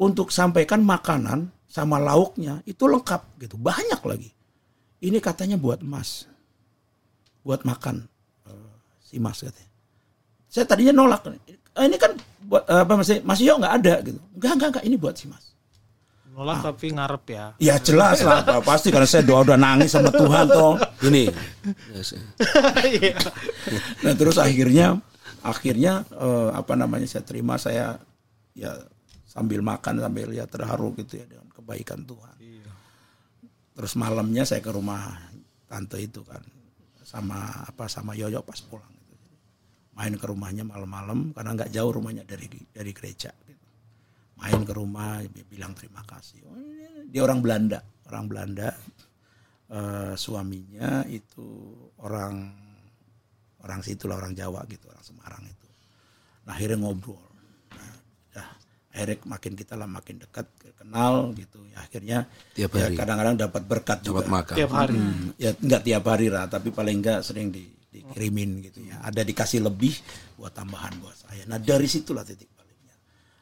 untuk 0.00 0.32
sampaikan 0.32 0.80
makanan 0.80 1.52
sama 1.68 2.00
lauknya 2.00 2.64
itu 2.64 2.88
lengkap 2.88 3.22
gitu 3.44 3.60
banyak 3.60 4.00
lagi. 4.00 4.30
Ini 5.04 5.20
katanya 5.20 5.60
buat 5.60 5.84
Mas, 5.84 6.24
buat 7.44 7.60
makan 7.68 8.08
eh, 8.48 8.72
si 9.04 9.20
Mas 9.20 9.44
katanya. 9.44 9.68
Saya 10.48 10.64
tadinya 10.64 10.96
nolak. 10.96 11.28
"Ah, 11.76 11.84
ini 11.84 12.00
kan 12.00 12.16
buat 12.48 12.64
eh, 12.64 12.80
apa 12.80 12.92
Mas 12.96 13.10
Mas 13.20 13.40
Yo 13.44 13.60
nggak 13.60 13.74
ada 13.84 13.94
gitu. 14.00 14.20
Enggak 14.40 14.52
enggak 14.56 14.68
enggak 14.72 14.84
ini 14.88 14.96
buat 14.96 15.14
si 15.20 15.28
Mas. 15.28 15.52
Nolak 16.32 16.64
tapi 16.64 16.92
ngarep 16.92 17.24
ya. 17.32 17.44
Ya 17.60 17.76
jelas 17.80 18.20
lah 18.24 18.44
pasti 18.60 18.88
karena 18.92 19.08
saya 19.08 19.24
doa 19.24 19.44
udah 19.44 19.56
nangis 19.56 19.92
sama 19.92 20.08
Tuhan 20.12 20.44
toh. 20.48 20.76
Ini. 21.04 21.28
Yes. 21.92 22.16
Nah 24.04 24.12
terus 24.16 24.36
akhirnya 24.40 25.00
akhirnya 25.46 26.02
eh, 26.10 26.50
apa 26.50 26.74
namanya 26.74 27.06
saya 27.06 27.22
terima 27.22 27.54
saya 27.54 27.94
ya 28.58 28.74
sambil 29.22 29.62
makan 29.62 30.02
sambil 30.02 30.34
ya 30.34 30.48
terharu 30.50 30.96
gitu 30.98 31.22
ya 31.22 31.26
dengan 31.30 31.46
kebaikan 31.54 32.02
Tuhan. 32.02 32.34
Terus 33.76 33.92
malamnya 34.00 34.48
saya 34.48 34.64
ke 34.64 34.72
rumah 34.72 35.20
tante 35.68 36.00
itu 36.00 36.24
kan 36.24 36.40
sama 37.04 37.68
apa 37.68 37.84
sama 37.92 38.16
Yoyo 38.16 38.40
pas 38.40 38.56
pulang 38.64 38.88
gitu. 39.04 39.28
Main 39.92 40.16
ke 40.16 40.24
rumahnya 40.24 40.64
malam-malam 40.64 41.36
karena 41.36 41.50
nggak 41.52 41.70
jauh 41.70 41.92
rumahnya 41.92 42.24
dari 42.24 42.48
dari 42.72 42.92
gereja 42.96 43.30
gitu. 43.44 43.66
Main 44.40 44.64
ke 44.64 44.72
rumah 44.72 45.20
bilang 45.52 45.76
terima 45.76 46.00
kasih. 46.08 46.40
Oh, 46.48 46.56
dia 47.04 47.20
orang 47.20 47.44
Belanda, 47.44 47.84
orang 48.08 48.24
Belanda. 48.26 48.72
Eh, 49.66 50.14
suaminya 50.14 51.02
itu 51.10 51.74
orang 51.98 52.54
orang 53.66 53.82
situ 53.82 54.06
lah 54.06 54.22
orang 54.22 54.32
Jawa 54.32 54.62
gitu 54.70 54.86
orang 54.86 55.02
Semarang 55.02 55.42
itu. 55.42 55.68
Nah, 56.46 56.54
akhirnya 56.54 56.78
ngobrol. 56.78 57.18
Nah, 57.74 58.48
akhirnya 58.94 59.16
makin 59.26 59.52
kita 59.58 59.74
lah 59.74 59.90
makin 59.90 60.22
dekat 60.22 60.46
kenal 60.78 61.34
gitu. 61.34 61.58
Ya 61.74 61.78
akhirnya 61.82 62.18
Tiap 62.54 62.70
ya 62.78 62.86
hari. 62.86 62.94
kadang-kadang 62.94 63.34
dapat 63.36 63.62
berkat 63.66 63.98
juga. 64.06 64.22
Dapat 64.22 64.30
makan. 64.30 64.56
Tiap 64.56 64.72
hari. 64.72 64.94
Hmm, 64.96 65.26
ya 65.36 65.50
nggak 65.52 65.82
tiap 65.82 66.04
hari 66.06 66.26
lah 66.30 66.44
tapi 66.46 66.68
paling 66.70 66.96
enggak 67.02 67.20
sering 67.26 67.50
di, 67.50 67.66
dikirimin 67.90 68.50
gitu 68.70 68.78
ya. 68.86 69.02
Ada 69.02 69.26
dikasih 69.26 69.66
lebih 69.66 69.92
buat 70.38 70.54
tambahan 70.54 70.94
buat 71.02 71.16
saya. 71.18 71.42
Nah 71.50 71.58
dari 71.58 71.90
situlah 71.90 72.22
titik 72.22 72.54
baliknya. 72.54 72.94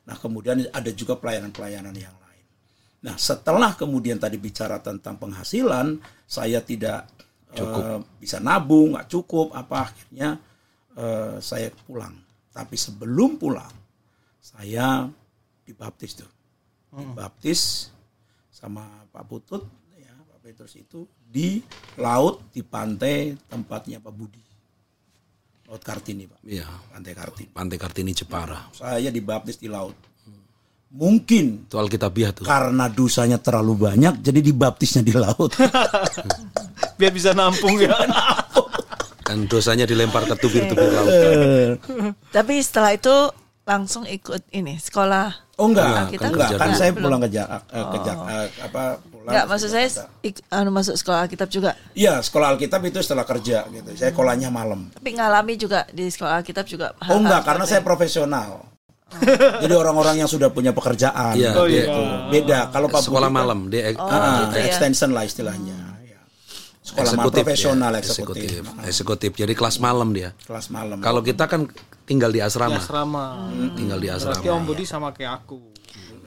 Nah 0.09 0.17
kemudian 0.17 0.65
ada 0.73 0.91
juga 0.97 1.21
pelayanan-pelayanan 1.21 1.93
yang 1.93 2.17
lain. 2.17 2.45
Nah 3.05 3.15
setelah 3.21 3.77
kemudian 3.77 4.17
tadi 4.17 4.41
bicara 4.41 4.81
tentang 4.81 5.21
penghasilan 5.21 6.01
saya 6.25 6.65
tidak 6.65 7.13
eh, 7.62 7.99
bisa 8.19 8.43
nabung 8.43 8.99
nggak 8.99 9.07
cukup 9.07 9.55
apa 9.55 9.90
akhirnya 9.90 10.38
eh, 10.99 11.37
saya 11.38 11.71
pulang. 11.87 12.14
Tapi 12.55 12.75
sebelum 12.79 13.38
pulang 13.38 13.73
saya 14.38 15.07
dibaptis 15.67 16.19
tuh. 16.19 16.31
Dibaptis 16.95 17.90
sama 18.55 18.87
Pak 19.11 19.25
Putut 19.27 19.67
ya 19.99 20.14
Pak 20.14 20.38
Petrus 20.47 20.79
itu 20.79 21.11
di 21.19 21.59
laut 21.99 22.38
di 22.55 22.62
pantai 22.62 23.35
tempatnya 23.51 23.99
Pak 23.99 24.14
Budi. 24.14 24.45
Laut 25.67 25.83
Kartini 25.83 26.31
Pak. 26.31 26.40
Iya. 26.47 26.69
pantai 26.95 27.12
Kartini. 27.19 27.51
Pantai 27.51 27.79
Kartini 27.81 28.12
Jepara. 28.14 28.71
saya 28.71 29.11
dibaptis 29.11 29.59
di 29.59 29.67
laut 29.67 30.13
mungkin 30.94 31.66
Itu 31.66 31.74
Alkitabiah 31.74 32.30
tuh. 32.30 32.46
karena 32.46 32.87
dosanya 32.87 33.37
terlalu 33.37 33.74
banyak 33.85 34.22
jadi 34.22 34.38
dibaptisnya 34.40 35.02
di 35.02 35.11
laut 35.11 35.50
Biar 36.94 37.11
bisa 37.11 37.35
nampung 37.35 37.74
ya. 37.76 37.90
Kan 39.20 39.44
dosanya 39.44 39.83
dilempar 39.83 40.22
ke 40.22 40.35
tubir-tubir 40.37 40.87
laut. 40.87 41.11
Tapi 42.28 42.54
setelah 42.61 42.94
itu 42.94 43.11
langsung 43.64 44.04
ikut 44.04 44.46
ini 44.50 44.76
sekolah 44.76 45.42
Oh 45.54 45.66
enggak, 45.66 45.87
Enggak, 45.87 46.02
enggak, 46.04 46.18
kan 46.20 46.30
enggak. 46.30 46.50
kan 46.52 46.66
dulu. 46.66 46.76
saya 46.76 46.90
Belum. 46.90 47.04
pulang 47.09 47.20
ke 47.20 47.28
Jak- 47.30 47.50
eh, 47.68 47.85
ke 47.85 47.98
Jak- 48.00 48.26
eh, 48.26 48.46
apa 48.61 48.83
pulang 49.00 49.30
Enggak, 49.30 49.44
maksud 49.48 49.68
saya 49.70 49.87
Jakarta. 49.88 50.11
ik- 50.20 50.44
anu 50.48 50.70
masuk 50.70 50.94
sekolah 50.94 51.18
Alkitab 51.20 51.48
juga. 51.48 51.70
Iya, 51.92 52.14
sekolah 52.20 52.46
Alkitab 52.50 52.80
itu 52.85 52.98
setelah 53.00 53.22
kerja 53.22 53.59
gitu. 53.68 53.88
Saya 53.94 54.11
sekolahnya 54.11 54.50
malam. 54.50 54.90
Tapi 54.90 55.11
ngalami 55.11 55.54
juga 55.54 55.87
di 55.88 56.07
sekolah 56.07 56.38
Alkitab 56.38 56.66
juga. 56.66 56.90
Oh 57.04 57.16
enggak, 57.16 57.42
karena 57.42 57.64
saya 57.64 57.80
profesional. 57.80 58.66
Jadi 59.61 59.71
orang-orang 59.73 60.17
yang 60.19 60.27
sudah 60.27 60.49
punya 60.49 60.71
pekerjaan 60.71 61.35
Iya, 61.35 61.55
gitu. 61.55 61.62
iya. 61.71 61.85
Beda. 62.29 62.59
Kalau 62.69 62.88
Pak 62.88 63.01
Sekolah 63.01 63.29
Budi 63.29 63.37
kan- 63.37 63.40
malam 63.40 63.59
dia 63.69 63.83
Oh, 63.95 64.05
Ah, 64.05 64.49
gitu 64.49 64.57
ya. 64.57 64.64
extension 64.67 65.11
lah 65.11 65.23
istilahnya. 65.23 65.77
Ya. 66.03 66.19
Sekolah 66.81 67.12
malam 67.12 67.14
eksekutif 67.23 67.45
profesional 67.45 67.90
dia, 67.90 68.01
eksekutif. 68.01 68.51
eksekutif. 68.51 68.85
Eksekutif. 68.85 69.31
Jadi 69.37 69.53
kelas 69.55 69.77
malam 69.79 70.09
dia. 70.11 70.31
Kelas 70.43 70.67
malam. 70.69 70.99
Kalau 70.99 71.21
kita 71.21 71.45
kan 71.45 71.69
tinggal 72.03 72.29
di 72.29 72.40
asrama. 72.40 72.77
asrama. 72.77 73.25
Tinggal 73.73 73.99
di 73.99 74.09
Berarti 74.09 74.25
asrama. 74.35 74.51
Om 74.53 74.62
Budi 74.64 74.85
sama 74.85 75.09
kayak 75.11 75.33
aku. 75.38 75.61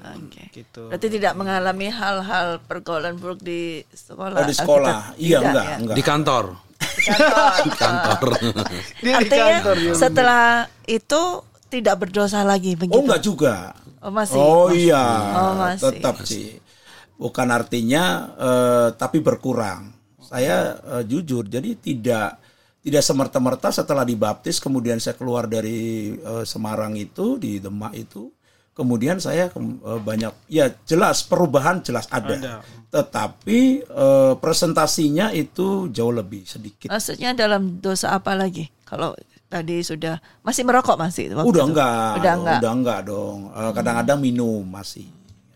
Oke. 0.08 0.44
Gitu. 0.50 0.88
Berarti 0.88 1.08
tidak 1.12 1.34
mengalami 1.36 1.92
hal-hal 1.92 2.64
pergaulan 2.64 3.14
buruk 3.14 3.44
di 3.44 3.84
sekolah. 3.90 4.34
Oh, 4.34 4.46
di 4.46 4.56
sekolah. 4.56 5.12
Alkitab? 5.12 5.20
Iya, 5.20 5.38
Tidak, 5.38 5.44
enggak, 5.44 5.66
ya? 5.66 5.76
enggak. 5.78 5.96
Di 5.98 6.04
kantor. 6.06 6.46
Di 6.88 7.04
kantor. 7.04 7.52
Di 7.68 7.72
kantor. 7.76 8.30
Dia 8.32 9.04
di 9.04 9.12
Artinya 9.12 9.52
kantor 9.60 9.76
dia. 9.76 9.94
setelah 9.94 10.46
itu 10.88 11.22
tidak 11.68 11.96
berdosa 12.00 12.42
lagi 12.42 12.74
begitu. 12.74 12.96
Oh 12.96 13.04
enggak 13.04 13.22
juga. 13.22 13.56
Oh, 14.00 14.14
masih. 14.14 14.38
Oh 14.38 14.68
Masih. 14.70 14.88
iya, 14.88 15.04
Oh, 15.36 15.52
masih. 15.58 15.84
tetap 15.90 16.16
sih. 16.24 16.60
Bukan 17.18 17.48
artinya 17.50 18.04
eh, 18.38 18.88
tapi 18.96 19.20
berkurang. 19.20 19.92
Saya 20.22 20.76
eh, 20.78 21.04
jujur, 21.04 21.48
jadi 21.48 21.76
tidak 21.76 22.40
tidak 22.84 23.04
semerta-merta 23.04 23.68
setelah 23.68 24.08
dibaptis 24.08 24.64
kemudian 24.64 24.96
saya 25.00 25.18
keluar 25.20 25.50
dari 25.50 26.14
eh, 26.16 26.44
Semarang 26.48 26.96
itu 26.96 27.36
di 27.36 27.60
Demak 27.60 27.92
itu, 27.98 28.32
kemudian 28.72 29.18
saya 29.20 29.50
eh, 29.50 30.00
banyak 30.00 30.48
ya 30.48 30.70
jelas 30.86 31.26
perubahan 31.26 31.82
jelas 31.82 32.06
ada, 32.14 32.62
tetapi 32.94 33.60
eh, 33.84 34.34
presentasinya 34.38 35.34
itu 35.34 35.90
jauh 35.92 36.14
lebih 36.14 36.46
sedikit. 36.46 36.88
Maksudnya 36.94 37.34
dalam 37.34 37.82
dosa 37.82 38.14
apa 38.16 38.38
lagi? 38.38 38.70
Kalau 38.88 39.18
tadi 39.48 39.80
sudah 39.80 40.16
masih 40.42 40.64
merokok 40.64 40.96
masih 40.96 41.32
waktu 41.32 41.48
Udah 41.48 41.64
itu? 41.64 41.70
enggak, 41.72 42.12
Udah 42.20 42.34
enggak. 42.36 42.60
udah 42.60 42.72
enggak 42.74 43.00
dong. 43.04 43.40
Eh, 43.50 43.72
Kadang-kadang 43.72 44.20
minum 44.20 44.64
masih, 44.64 45.08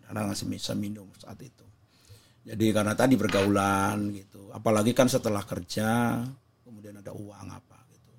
kadang 0.03 0.31
masih 0.31 0.45
bisa 0.47 0.71
minum 0.71 1.07
saat 1.15 1.37
itu. 1.39 1.65
Jadi 2.41 2.65
karena 2.71 2.93
tadi 2.93 3.13
pergaulan 3.13 4.09
gitu, 4.11 4.49
apalagi 4.49 4.91
kan 4.91 5.05
setelah 5.05 5.43
kerja, 5.43 6.23
kemudian 6.63 6.97
ada 6.97 7.13
uang 7.13 7.47
apa 7.47 7.77
gitu. 7.87 8.11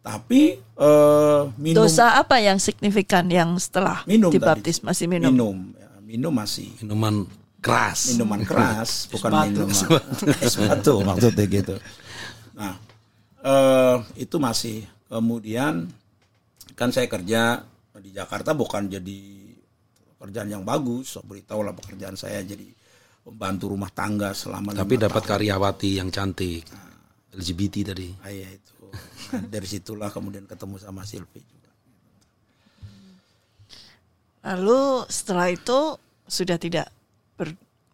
Tapi 0.00 0.42
eh, 0.60 1.40
minum, 1.56 1.82
Dosa 1.82 2.18
apa 2.18 2.36
yang 2.36 2.58
signifikan 2.58 3.24
yang 3.26 3.56
setelah 3.56 4.04
minum 4.04 4.28
dibaptis 4.28 4.78
tadi. 4.78 4.86
masih 4.86 5.06
minum? 5.08 5.30
minum, 5.32 5.56
ya, 5.72 5.88
minum 6.02 6.30
masih. 6.30 6.68
Minuman 6.82 7.24
keras. 7.58 8.12
Minuman 8.12 8.40
keras, 8.44 8.90
bukan 9.14 9.30
minuman 9.48 9.72
es 10.42 10.54
batu 10.56 10.94
maksudnya 11.08 11.46
gitu. 11.46 11.74
Nah, 12.52 12.74
eh, 13.40 13.96
itu 14.18 14.36
masih. 14.36 14.84
Kemudian 15.06 15.86
kan 16.74 16.90
saya 16.90 17.06
kerja 17.06 17.62
di 17.96 18.10
Jakarta 18.12 18.52
bukan 18.52 18.90
jadi 18.90 19.18
pekerjaan 20.18 20.50
yang 20.50 20.64
bagus. 20.66 21.14
So, 21.16 21.22
beritahulah 21.22 21.72
pekerjaan 21.72 22.18
saya 22.18 22.42
jadi 22.42 22.66
pembantu 23.22 23.74
rumah 23.74 23.90
tangga 23.94 24.34
selama 24.34 24.74
Tapi 24.74 24.98
dapat 24.98 25.22
tahun. 25.22 25.30
karyawati 25.38 25.90
yang 25.98 26.10
cantik. 26.10 26.66
LGBT 27.36 27.92
tadi. 27.92 28.08
Ah, 28.24 28.32
iya 28.32 28.48
itu. 28.48 28.72
Nah, 29.36 29.44
dari 29.52 29.66
situlah 29.68 30.08
kemudian 30.08 30.48
ketemu 30.48 30.80
sama 30.80 31.04
Silvi 31.04 31.42
juga. 31.44 31.70
Lalu 34.46 35.04
setelah 35.10 35.50
itu 35.52 35.98
sudah 36.26 36.56
tidak 36.56 36.88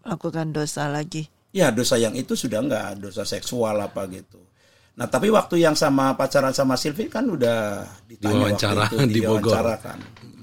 melakukan 0.04 0.52
dosa 0.52 0.88
lagi. 0.88 1.26
Ya 1.52 1.68
dosa 1.68 2.00
yang 2.00 2.16
itu 2.16 2.32
sudah 2.32 2.64
enggak 2.64 2.96
dosa 2.96 3.28
seksual 3.28 3.76
apa 3.82 4.08
gitu. 4.08 4.40
Nah 4.92 5.06
tapi 5.06 5.32
waktu 5.32 5.56
yang 5.58 5.72
sama 5.72 6.12
pacaran 6.12 6.52
sama 6.52 6.76
Silvi 6.76 7.08
kan 7.08 7.24
udah 7.24 7.80
ditanya 8.04 8.52
Diwawancara 8.52 8.84
waktu 8.86 8.96
itu 8.98 9.08
di 9.08 9.20
Bogor. 9.20 9.40
diwawancara 9.48 9.74
kan. 9.80 9.98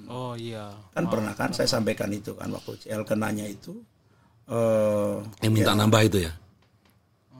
Oh 0.09 0.33
iya. 0.33 0.65
Kan 0.89 1.05
pernah 1.05 1.33
kan 1.33 1.53
saya 1.53 1.69
sampaikan 1.69 2.09
itu 2.09 2.33
kan 2.33 2.49
waktu 2.49 2.73
CL 2.79 3.05
kenanya 3.05 3.45
itu. 3.45 3.77
eh 4.47 5.15
Yang 5.39 5.53
minta 5.53 5.73
nambah 5.73 6.01
itu 6.03 6.17
ya. 6.25 6.33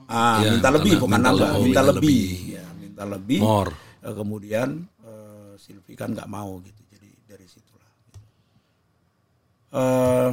ah, 0.06 0.38
Ya, 0.38 0.54
minta 0.54 0.70
lebih 0.70 0.92
bukan 0.96 1.18
minta 1.18 1.28
nambah, 1.28 1.42
le- 1.42 1.50
oh, 1.50 1.60
minta 1.60 1.66
minta 1.66 1.82
lebih. 1.90 1.98
lebih. 1.98 2.54
Ya, 2.54 2.66
minta 2.78 3.02
lebih. 3.04 3.40
More. 3.42 3.72
Eh, 4.00 4.14
kemudian 4.14 4.68
eh, 5.02 5.50
Silvi 5.58 5.92
kan 5.98 6.14
nggak 6.14 6.30
mau 6.30 6.62
gitu. 6.62 6.82
Jadi 6.88 7.10
dari 7.26 7.46
situlah. 7.46 7.90
Eh 9.72 10.30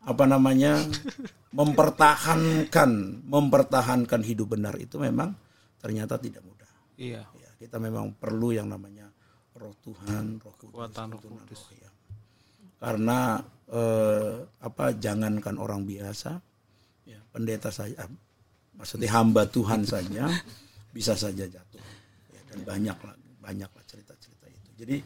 apa 0.00 0.24
namanya 0.24 0.78
mempertahankan 1.58 2.90
mempertahankan 3.26 4.20
hidup 4.22 4.54
benar 4.54 4.78
itu 4.78 4.96
memang 4.96 5.34
ternyata 5.78 6.18
tidak 6.18 6.42
mudah. 6.44 6.70
Iya. 6.98 7.22
Ya, 7.38 7.50
kita 7.58 7.78
memang 7.78 8.14
perlu 8.18 8.50
yang 8.50 8.66
namanya 8.66 9.06
roh 9.54 9.74
Tuhan, 9.82 10.38
roh 10.42 10.54
kudus, 10.58 10.74
roh 10.74 10.90
tuntunan 10.90 11.42
kudus. 11.46 11.62
roh, 11.70 11.78
ya. 11.78 11.90
Karena 12.78 13.18
eh, 13.70 14.34
apa 14.62 14.84
jangankan 14.94 15.58
orang 15.58 15.82
biasa, 15.82 16.30
ya, 17.06 17.18
pendeta 17.30 17.70
saja, 17.74 18.06
maksudnya 18.78 19.10
hamba 19.14 19.46
Tuhan 19.50 19.82
saja 19.86 20.30
bisa 20.96 21.18
saja 21.18 21.46
jatuh. 21.46 21.82
Ya, 22.34 22.40
dan 22.54 22.58
banyak 22.66 22.98
lah, 23.02 23.14
banyak 23.42 23.70
lah 23.70 23.84
cerita-cerita 23.86 24.46
itu. 24.46 24.70
Jadi 24.78 24.96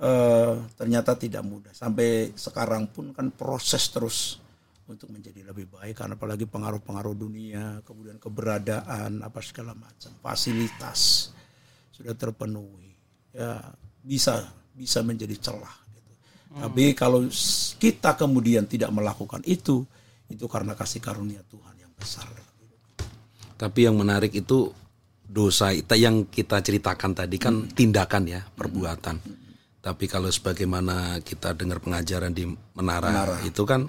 eh, 0.00 0.54
ternyata 0.76 1.16
tidak 1.16 1.44
mudah. 1.44 1.72
Sampai 1.76 2.32
sekarang 2.36 2.88
pun 2.92 3.12
kan 3.12 3.28
proses 3.32 3.88
terus 3.92 4.40
untuk 4.86 5.10
menjadi 5.10 5.42
lebih 5.42 5.66
baik 5.66 5.98
karena 5.98 6.14
apalagi 6.14 6.46
pengaruh-pengaruh 6.46 7.14
dunia, 7.18 7.82
kemudian 7.82 8.22
keberadaan 8.22 9.18
apa 9.22 9.42
segala 9.42 9.74
macam, 9.74 10.14
fasilitas 10.22 11.30
sudah 11.90 12.14
terpenuhi. 12.14 12.94
Ya, 13.34 13.60
bisa 14.00 14.46
bisa 14.72 15.02
menjadi 15.02 15.34
celah 15.36 15.76
gitu. 15.92 16.12
Tapi 16.56 16.94
kalau 16.94 17.26
kita 17.76 18.14
kemudian 18.14 18.64
tidak 18.70 18.94
melakukan 18.94 19.42
itu, 19.44 19.82
itu 20.30 20.44
karena 20.46 20.78
kasih 20.78 21.02
karunia 21.02 21.42
Tuhan 21.50 21.74
yang 21.82 21.92
besar. 21.98 22.28
Tapi 23.56 23.88
yang 23.88 23.96
menarik 23.98 24.32
itu 24.36 24.70
dosa 25.26 25.74
itu 25.74 25.96
yang 25.98 26.30
kita 26.30 26.62
ceritakan 26.62 27.12
tadi 27.16 27.36
kan 27.36 27.66
tindakan 27.72 28.24
ya, 28.30 28.40
perbuatan. 28.46 29.16
Tapi 29.82 30.04
kalau 30.10 30.30
sebagaimana 30.30 31.22
kita 31.22 31.54
dengar 31.54 31.78
pengajaran 31.78 32.34
di 32.34 32.46
menara, 32.74 33.42
itu 33.46 33.62
kan 33.62 33.86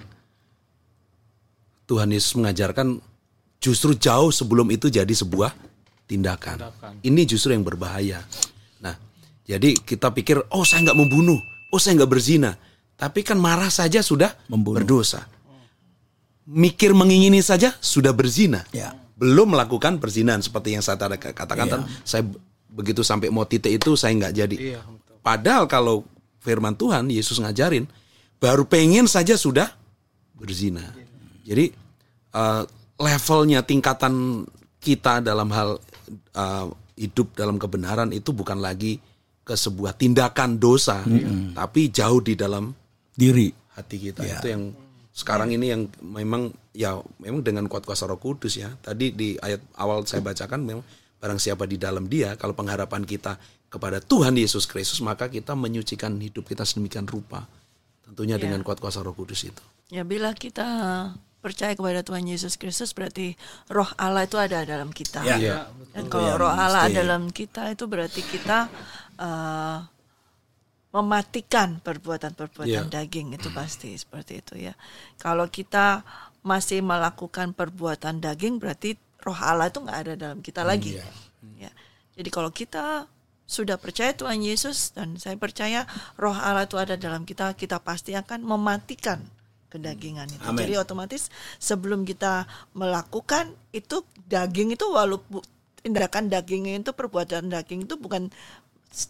Tuhan 1.88 2.12
Yesus 2.12 2.36
mengajarkan 2.36 3.00
justru 3.58 3.96
jauh 3.96 4.28
sebelum 4.28 4.68
itu 4.68 4.92
jadi 4.92 5.08
sebuah 5.08 5.56
tindakan. 6.04 6.68
Ini 7.00 7.24
justru 7.24 7.56
yang 7.56 7.64
berbahaya. 7.64 8.20
Nah, 8.84 8.92
jadi 9.48 9.72
kita 9.72 10.12
pikir, 10.12 10.44
oh 10.52 10.68
saya 10.68 10.84
nggak 10.84 10.98
membunuh, 11.00 11.40
oh 11.72 11.80
saya 11.80 11.96
nggak 11.96 12.12
berzina. 12.12 12.60
Tapi 12.98 13.24
kan 13.24 13.40
marah 13.40 13.72
saja 13.72 14.04
sudah 14.04 14.36
berdosa. 14.52 15.24
Mikir 16.48 16.92
mengingini 16.92 17.40
saja 17.40 17.72
sudah 17.80 18.12
berzina. 18.12 18.68
Ya. 18.72 18.92
Belum 19.16 19.50
melakukan 19.50 19.96
perzinahan 19.98 20.44
seperti 20.44 20.76
yang 20.76 20.84
saya 20.84 21.00
tadi 21.00 21.18
katakan 21.18 21.66
kan, 21.66 21.80
saya 22.04 22.22
begitu 22.68 23.02
sampai 23.02 23.32
mau 23.32 23.48
titik 23.48 23.80
itu 23.80 23.96
saya 23.96 24.14
nggak 24.14 24.34
jadi. 24.36 24.56
Iya, 24.56 24.80
Padahal 25.24 25.66
kalau 25.66 26.06
firman 26.40 26.72
Tuhan 26.78 27.10
Yesus 27.10 27.42
ngajarin 27.42 27.84
baru 28.38 28.62
pengen 28.64 29.10
saja 29.10 29.34
sudah 29.34 29.74
berzina. 30.38 30.94
Jadi 31.48 31.72
eh, 32.36 32.62
levelnya 33.00 33.64
tingkatan 33.64 34.44
kita 34.78 35.24
dalam 35.24 35.48
hal 35.48 35.80
eh, 36.12 36.66
hidup 37.00 37.32
dalam 37.32 37.56
kebenaran 37.56 38.12
itu 38.12 38.36
bukan 38.36 38.60
lagi 38.60 39.00
ke 39.48 39.56
sebuah 39.56 39.96
tindakan 39.96 40.60
dosa, 40.60 41.00
tapi 41.56 41.88
jauh 41.88 42.20
di 42.20 42.36
dalam 42.36 42.68
Diri. 43.16 43.48
hati 43.72 43.96
kita. 43.96 44.20
Itu 44.20 44.46
yang 44.52 44.76
sekarang 45.16 45.50
ini 45.56 45.72
yang 45.72 45.82
memang 46.04 46.52
ya 46.76 47.00
memang 47.18 47.40
dengan 47.40 47.64
kuat 47.64 47.88
kuasa 47.88 48.04
Roh 48.04 48.20
Kudus 48.20 48.60
ya. 48.60 48.68
Tadi 48.76 49.16
di 49.16 49.40
ayat 49.40 49.64
awal 49.80 50.04
saya 50.04 50.20
bacakan 50.20 50.62
memang 50.62 50.84
barang 51.18 51.40
siapa 51.40 51.64
di 51.64 51.80
dalam 51.80 52.06
Dia 52.06 52.36
kalau 52.36 52.52
pengharapan 52.52 53.08
kita 53.08 53.40
kepada 53.72 53.98
Tuhan 53.98 54.36
Yesus 54.36 54.68
Kristus 54.68 55.00
maka 55.00 55.32
kita 55.32 55.56
menyucikan 55.56 56.14
hidup 56.20 56.44
kita 56.44 56.68
sedemikian 56.68 57.08
rupa. 57.08 57.48
Tentunya 58.04 58.36
dengan 58.36 58.60
kuat 58.60 58.78
kuasa 58.78 59.00
Roh 59.00 59.16
Kudus 59.16 59.48
itu. 59.48 59.64
Ya 59.88 60.04
bila 60.04 60.36
kita 60.36 60.68
percaya 61.38 61.72
kepada 61.72 62.02
Tuhan 62.02 62.26
Yesus 62.26 62.58
Kristus 62.58 62.90
berarti 62.90 63.38
roh 63.70 63.86
Allah 63.94 64.26
itu 64.26 64.34
ada 64.36 64.66
dalam 64.66 64.90
kita. 64.90 65.22
Ya. 65.22 65.36
Iya. 65.38 65.56
Dan 65.94 66.10
kalau 66.10 66.34
roh 66.34 66.50
Allah 66.50 66.90
mesti- 66.90 66.98
ada 66.98 67.00
dalam 67.06 67.24
kita 67.30 67.62
itu 67.70 67.84
berarti 67.86 68.20
kita 68.22 68.58
eh, 69.18 69.78
mematikan 70.88 71.78
perbuatan-perbuatan 71.84 72.88
Iya. 72.88 72.90
daging 72.90 73.36
itu 73.36 73.52
pasti 73.52 73.92
seperti 73.94 74.40
itu 74.40 74.54
ya. 74.56 74.74
Kalau 75.20 75.46
kita 75.46 76.02
masih 76.42 76.80
melakukan 76.80 77.52
perbuatan 77.52 78.24
daging 78.24 78.56
berarti 78.56 78.96
roh 79.20 79.36
Allah 79.36 79.68
itu 79.68 79.84
nggak 79.84 79.98
ada 80.06 80.14
dalam 80.16 80.38
kita 80.40 80.64
lagi. 80.64 80.96
Ya. 81.58 81.70
Jadi 82.18 82.34
kalau 82.34 82.50
kita 82.50 83.06
sudah 83.46 83.78
percaya 83.78 84.10
Tuhan 84.12 84.42
Yesus 84.42 84.90
dan 84.92 85.16
saya 85.16 85.38
percaya 85.38 85.88
Roh 86.20 86.36
Allah 86.36 86.68
itu 86.68 86.76
ada 86.76 87.00
dalam 87.00 87.24
kita, 87.24 87.56
kita 87.56 87.80
pasti 87.80 88.12
akan 88.12 88.44
mematikan 88.44 89.22
kedagingan 89.68 90.26
itu. 90.26 90.40
Amin. 90.42 90.64
Jadi 90.64 90.74
otomatis 90.76 91.28
sebelum 91.56 92.02
kita 92.02 92.44
melakukan 92.72 93.52
itu 93.70 94.00
daging 94.24 94.74
itu 94.74 94.88
walaupun 94.88 95.44
tindakan 95.78 96.26
daging 96.26 96.68
itu 96.74 96.90
perbuatan 96.90 97.48
daging 97.48 97.84
itu 97.84 97.94
bukan 97.94 98.32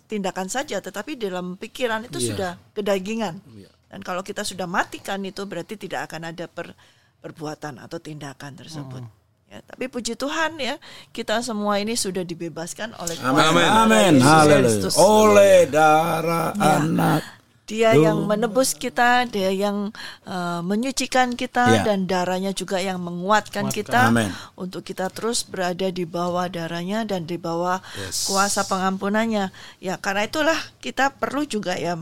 tindakan 0.05 0.51
saja 0.51 0.83
tetapi 0.83 1.15
dalam 1.15 1.55
pikiran 1.55 2.05
itu 2.05 2.19
Iya. 2.19 2.29
sudah 2.29 2.51
kedagingan. 2.75 3.39
Iya. 3.55 3.71
Dan 3.89 4.05
kalau 4.05 4.21
kita 4.21 4.45
sudah 4.45 4.69
matikan 4.69 5.23
itu 5.25 5.47
berarti 5.49 5.79
tidak 5.79 6.11
akan 6.13 6.35
ada 6.35 6.45
per- 6.45 6.77
perbuatan 7.19 7.81
atau 7.81 7.99
tindakan 7.99 8.53
tersebut. 8.55 9.01
Hmm. 9.01 9.17
Ya, 9.49 9.65
tapi 9.65 9.89
puji 9.89 10.13
Tuhan 10.13 10.61
ya, 10.61 10.77
kita 11.09 11.41
semua 11.41 11.81
ini 11.81 11.97
sudah 11.97 12.21
dibebaskan 12.21 12.93
oleh 13.01 13.17
Amin. 13.25 13.65
Amin. 13.65 14.15
Haleluya. 14.21 14.61
Kristus. 14.61 14.95
Oleh 15.01 15.65
darah 15.73 16.53
Ya. 16.53 16.85
anak. 16.85 17.23
Dia 17.69 17.93
yang 17.93 18.25
menebus 18.25 18.73
kita, 18.73 19.29
dia 19.29 19.53
yang 19.53 19.93
uh, 20.25 20.61
menyucikan 20.65 21.37
kita 21.37 21.69
Ya. 21.69 21.83
dan 21.85 22.09
darahnya 22.09 22.57
juga 22.57 22.81
yang 22.81 22.97
menguatkan 22.97 23.69
kita 23.69 24.09
Amin. 24.09 24.33
untuk 24.57 24.81
kita 24.81 25.13
terus 25.13 25.45
berada 25.45 25.93
di 25.93 26.09
bawah 26.09 26.49
darahnya 26.49 27.05
dan 27.05 27.29
di 27.29 27.37
bawah 27.37 27.85
Yes. 28.01 28.25
kuasa 28.25 28.65
pengampunannya. 28.65 29.53
Ya, 29.79 30.01
karena 30.01 30.25
itulah 30.25 30.57
kita 30.81 31.13
perlu 31.13 31.45
juga 31.45 31.77
ya 31.77 32.01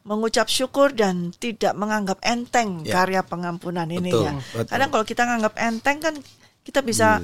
mengucap 0.00 0.46
syukur 0.46 0.94
dan 0.94 1.34
tidak 1.36 1.74
menganggap 1.74 2.22
enteng 2.22 2.86
Ya. 2.86 3.02
karya 3.02 3.26
pengampunan 3.26 3.90
ini 3.90 4.14
Betul, 4.14 4.24
ya. 4.24 4.32
betul. 4.54 4.70
Karena 4.70 4.86
kalau 4.88 5.04
kita 5.04 5.22
nganggap 5.26 5.54
enteng 5.58 5.98
kan 5.98 6.14
kita 6.62 6.80
bisa 6.80 7.18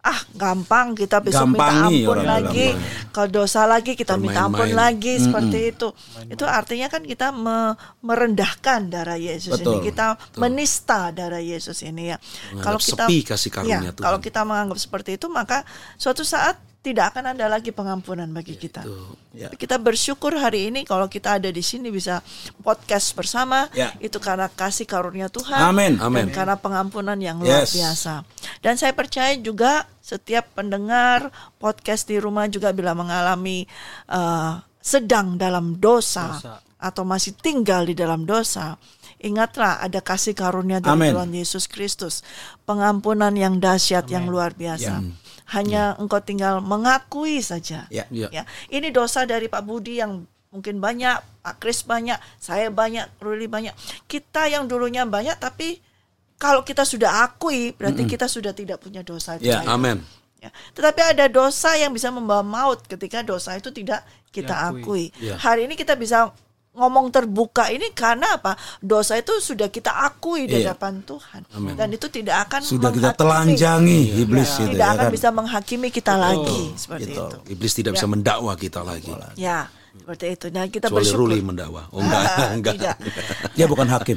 ah 0.00 0.16
gampang 0.32 0.94
kita 0.94 1.20
besok 1.20 1.44
minta 1.50 1.68
Gampangi 1.68 2.00
ampun 2.00 2.20
lagi 2.22 2.66
kalau 3.10 3.28
dosa 3.30 3.64
lagi 3.64 3.92
kita 3.92 4.16
minta 4.16 4.48
ampun 4.48 4.64
Bermain-main. 4.64 4.96
lagi 4.96 5.14
seperti 5.18 5.58
itu 5.70 5.88
itu 6.26 6.44
artinya 6.44 6.88
kan 6.88 7.02
kita 7.02 7.28
me- 7.30 7.76
merendahkan 8.00 8.80
darah 8.86 9.20
Yesus 9.20 9.52
Betul. 9.54 9.76
ini 9.76 9.92
kita 9.92 10.06
menista 10.36 11.10
darah 11.10 11.38
Yesus 11.38 11.80
ini 11.82 12.10
ya 12.10 12.16
Menganggap 12.50 12.80
sepi 12.80 13.16
kasih 13.22 13.50
karunia 13.50 13.76
ya, 13.78 13.92
Tuhan. 13.92 14.00
kalau 14.00 14.18
kita 14.18 14.40
menganggap 14.42 14.78
seperti 14.78 15.10
itu 15.14 15.28
maka 15.28 15.68
suatu 15.94 16.22
saat 16.22 16.56
tidak 16.80 17.12
akan 17.12 17.36
ada 17.36 17.44
lagi 17.44 17.70
pengampunan 17.70 18.24
bagi 18.32 18.56
kita 18.56 18.80
Ya. 19.30 19.52
kita 19.52 19.76
bersyukur 19.76 20.32
hari 20.34 20.72
ini 20.72 20.82
kalau 20.82 21.06
kita 21.06 21.36
ada 21.36 21.52
di 21.52 21.60
sini 21.60 21.92
bisa 21.92 22.24
podcast 22.64 23.12
bersama 23.12 23.68
Ya. 23.76 23.92
itu 24.00 24.16
karena 24.16 24.48
kasih 24.48 24.88
karunia 24.88 25.28
Tuhan 25.28 25.60
Amin. 25.60 26.00
dan 26.00 26.08
Amin. 26.08 26.26
karena 26.32 26.56
pengampunan 26.56 27.20
yang 27.20 27.38
luar 27.38 27.62
Yes. 27.68 27.76
biasa. 27.76 28.24
Dan 28.64 28.80
saya 28.80 28.96
percaya 28.96 29.36
juga 29.36 29.84
setiap 30.00 30.56
pendengar 30.56 31.28
podcast 31.60 32.08
di 32.08 32.16
rumah 32.16 32.48
juga 32.48 32.72
bila 32.72 32.96
mengalami 32.96 33.68
uh, 34.08 34.58
sedang 34.80 35.36
dalam 35.36 35.76
dosa, 35.76 36.40
atau 36.80 37.04
masih 37.04 37.36
tinggal 37.36 37.84
di 37.84 37.92
dalam 37.92 38.24
dosa. 38.24 38.80
Ingatlah 39.20 39.84
ada 39.84 40.00
kasih 40.00 40.32
karunia 40.32 40.80
dari 40.80 40.96
Amin. 40.96 41.12
Tuhan 41.12 41.30
Yesus 41.36 41.68
Kristus, 41.68 42.24
pengampunan 42.64 43.36
yang 43.36 43.60
dahsyat 43.60 44.08
yang 44.08 44.24
luar 44.32 44.56
biasa. 44.56 45.04
Hanya 45.50 45.98
engkau 45.98 46.22
tinggal 46.22 46.62
mengakui 46.62 47.42
saja. 47.42 47.90
Ya. 47.90 48.06
Ya. 48.14 48.30
Ya, 48.30 48.42
ini 48.70 48.94
dosa 48.94 49.26
dari 49.26 49.50
Pak 49.50 49.66
Budi 49.66 49.98
yang 49.98 50.24
mungkin 50.50 50.78
banyak, 50.78 51.18
Pak 51.42 51.62
Kris 51.62 51.82
banyak, 51.86 52.18
saya 52.38 52.70
banyak, 52.70 53.06
Ruli 53.22 53.46
banyak. 53.46 53.74
Kita 54.06 54.46
yang 54.50 54.70
dulunya 54.70 55.06
banyak, 55.06 55.38
tapi 55.38 55.78
kalau 56.40 56.64
kita 56.64 56.88
sudah 56.88 57.26
akui, 57.26 57.76
berarti 57.76 58.08
kita 58.08 58.24
sudah 58.24 58.56
tidak 58.56 58.80
punya 58.80 59.04
dosa 59.04 59.36
itu. 59.36 59.50
Ya. 59.50 59.60
Amin. 59.68 60.00
Ya. 60.40 60.48
Tetapi 60.72 61.00
ada 61.04 61.28
dosa 61.28 61.76
yang 61.76 61.92
bisa 61.92 62.08
membawa 62.08 62.40
maut 62.40 62.80
ketika 62.88 63.20
dosa 63.20 63.52
itu 63.60 63.68
tidak 63.68 64.00
kita 64.32 64.72
akui. 64.72 65.12
Ya. 65.20 65.36
Hari 65.36 65.68
ini 65.68 65.76
kita 65.76 65.92
bisa 66.00 66.32
ngomong 66.70 67.10
terbuka 67.10 67.66
ini 67.66 67.90
karena 67.90 68.36
apa? 68.36 68.54
Dosa 68.78 69.14
itu 69.14 69.34
sudah 69.36 69.66
kita 69.66 69.90
akui 70.00 70.46
di 70.46 70.54
Iya. 70.56 70.70
hadapan 70.70 71.02
Tuhan. 71.02 71.42
Dan 71.74 71.88
itu 71.90 72.06
tidak 72.06 72.46
akan 72.46 72.60
Sudah 72.62 72.90
kita 72.90 73.10
telanjangi 73.12 74.00
iblis 74.18 74.46
Ya, 74.48 74.56
itu 74.60 74.70
tidak 74.70 74.78
ya 74.80 74.94
akan 74.94 75.06
kan. 75.06 75.12
bisa 75.12 75.28
menghakimi 75.30 75.88
kita 75.88 76.14
lagi 76.14 76.60
seperti 76.74 77.10
Gitu. 77.10 77.20
itu. 77.20 77.36
Iblis 77.50 77.72
tidak 77.74 77.92
bisa 77.94 78.06
mendakwa 78.06 78.52
kita 78.54 78.80
lagi. 78.80 79.10
Ya, 79.34 79.66
seperti 80.00 80.24
itu. 80.32 80.46
Dan 80.48 80.66
kita 80.66 80.88
Kecuali 80.88 81.04
bersyukur. 81.04 81.28
Ruli 81.28 81.38
mendakwa. 81.40 81.82
Oh 81.92 82.00
enggak, 82.00 82.22
Ah, 82.40 82.50
enggak. 82.50 82.74
tidak. 82.80 82.96
Dia 83.52 83.66
bukan 83.68 83.86
hakim. 83.86 84.16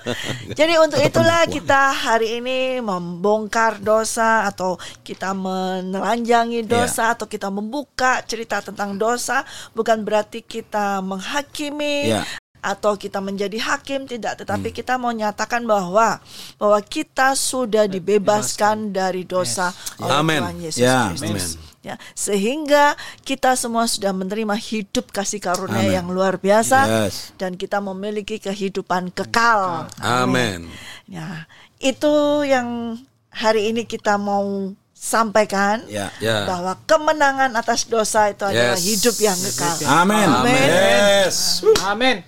Jadi 0.58 0.74
untuk 0.76 0.98
itulah 0.98 1.46
kita 1.46 1.82
hari 1.94 2.42
ini 2.42 2.58
membongkar 2.78 3.78
dosa 3.78 4.44
atau 4.44 4.74
kita 5.00 5.30
menelanjangi 5.32 6.64
dosa 6.64 7.14
atau 7.14 7.24
kita 7.24 7.48
membuka 7.48 8.20
cerita 8.22 8.58
tentang 8.58 8.94
dosa 8.94 9.46
bukan 9.72 10.02
berarti 10.02 10.42
kita 10.42 10.98
menghakimi 11.00 11.94
Ya. 12.02 12.26
atau 12.58 12.94
kita 12.94 13.18
menjadi 13.18 13.58
hakim 13.58 14.06
tidak 14.06 14.38
tetapi 14.38 14.70
kita 14.70 14.94
mau 14.94 15.10
nyatakan 15.10 15.62
bahwa 15.62 16.18
bahwa 16.56 16.78
kita 16.80 17.34
sudah 17.34 17.86
dibebaskan 17.86 18.90
dari 18.90 19.22
dosa 19.22 19.70
oleh 19.98 20.14
Amin. 20.14 20.40
Tuhan 20.40 20.56
Yesus 20.60 20.78
Ya, 20.78 21.10
Kristus. 21.10 21.30
amin. 21.58 21.71
Ya, 21.82 21.98
sehingga 22.14 22.94
kita 23.26 23.58
semua 23.58 23.90
sudah 23.90 24.14
menerima 24.14 24.54
hidup 24.54 25.10
kasih 25.10 25.42
karunia 25.42 25.82
Amin. 25.82 25.98
yang 25.98 26.06
luar 26.14 26.38
biasa 26.38 27.10
Yes. 27.10 27.34
dan 27.34 27.58
kita 27.58 27.82
memiliki 27.82 28.38
kehidupan 28.38 29.10
kekal. 29.10 29.90
Amin. 29.98 30.70
Ya, 31.10 31.50
itu 31.82 32.46
yang 32.46 32.94
hari 33.34 33.74
ini 33.74 33.82
kita 33.82 34.14
mau 34.14 34.70
sampaikan 34.94 35.82
Ya. 35.90 36.14
Ya. 36.22 36.46
bahwa 36.46 36.78
kemenangan 36.86 37.50
atas 37.58 37.90
dosa 37.90 38.30
itu 38.30 38.46
adalah 38.46 38.78
Yes. 38.78 38.86
hidup 38.86 39.16
yang 39.18 39.34
kekal. 39.34 39.76
Amin. 39.90 40.28
Amin. 40.30 40.54
Yes. 40.54 41.66
Amin. 41.82 42.22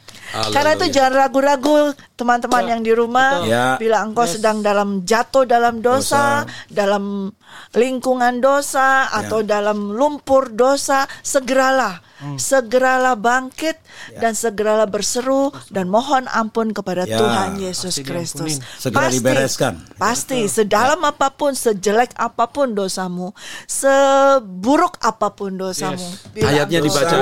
Karena 0.51 0.75
itu 0.75 0.91
jangan 0.91 1.15
ragu-ragu 1.15 1.95
teman-teman 2.15 2.65
yang 2.71 2.83
di 2.83 2.93
rumah. 2.95 3.43
Ya. 3.45 3.77
bila 3.77 4.07
engkau 4.07 4.25
sedang 4.25 4.63
dalam 4.63 5.03
jatuh 5.03 5.45
dalam 5.45 5.83
dosa, 5.83 6.47
dalam 6.71 7.35
lingkungan 7.75 8.39
dosa 8.39 9.11
atau 9.11 9.43
dalam 9.43 9.93
lumpur 9.93 10.55
dosa, 10.55 11.07
segeralah 11.21 12.01
segeralah 12.41 13.19
bangkit 13.19 13.77
dan 14.17 14.33
segeralah 14.33 14.89
berseru 14.89 15.53
dan 15.69 15.91
mohon 15.93 16.25
ampun 16.33 16.73
kepada 16.73 17.05
Ya. 17.05 17.21
Tuhan 17.21 17.61
Yesus 17.61 18.01
Pasti 18.01 18.07
Kristus. 18.07 18.53
Segera 18.81 19.13
dibereskan. 19.13 19.77
Pasti 20.01 20.49
sedalam 20.49 21.05
apa 21.05 21.29
pun, 21.37 21.53
sejelek 21.53 22.17
apa 22.17 22.49
pun 22.49 22.73
dosamu, 22.73 23.37
seburuk 23.69 24.97
apa 25.05 25.37
pun 25.37 25.53
dosamu. 25.53 26.01
bila 26.33 26.49
Ayatnya 26.49 26.81
dibaca. 26.81 27.15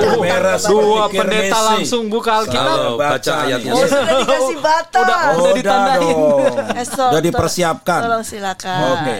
Dua 0.71 1.11
pendeta 1.11 1.59
langsung 1.75 2.07
buka 2.07 2.45
Alkitab. 2.45 2.95
Baca 2.95 3.33
ayatnya. 3.43 3.71
Oh, 3.75 3.83
sudah 3.83 4.15
dikasih 4.23 4.57
batas. 4.83 5.03
Udah- 5.03 5.39
Udah 5.39 5.53
ditandain. 5.53 6.01
dong. 6.11 6.75
Eh, 6.79 6.85
so- 6.85 7.09
Udah 7.09 7.21
dipersiapkan. 7.21 8.01
Tolong 8.03 8.25
silakan. 8.25 8.79
Oke. 8.93 9.17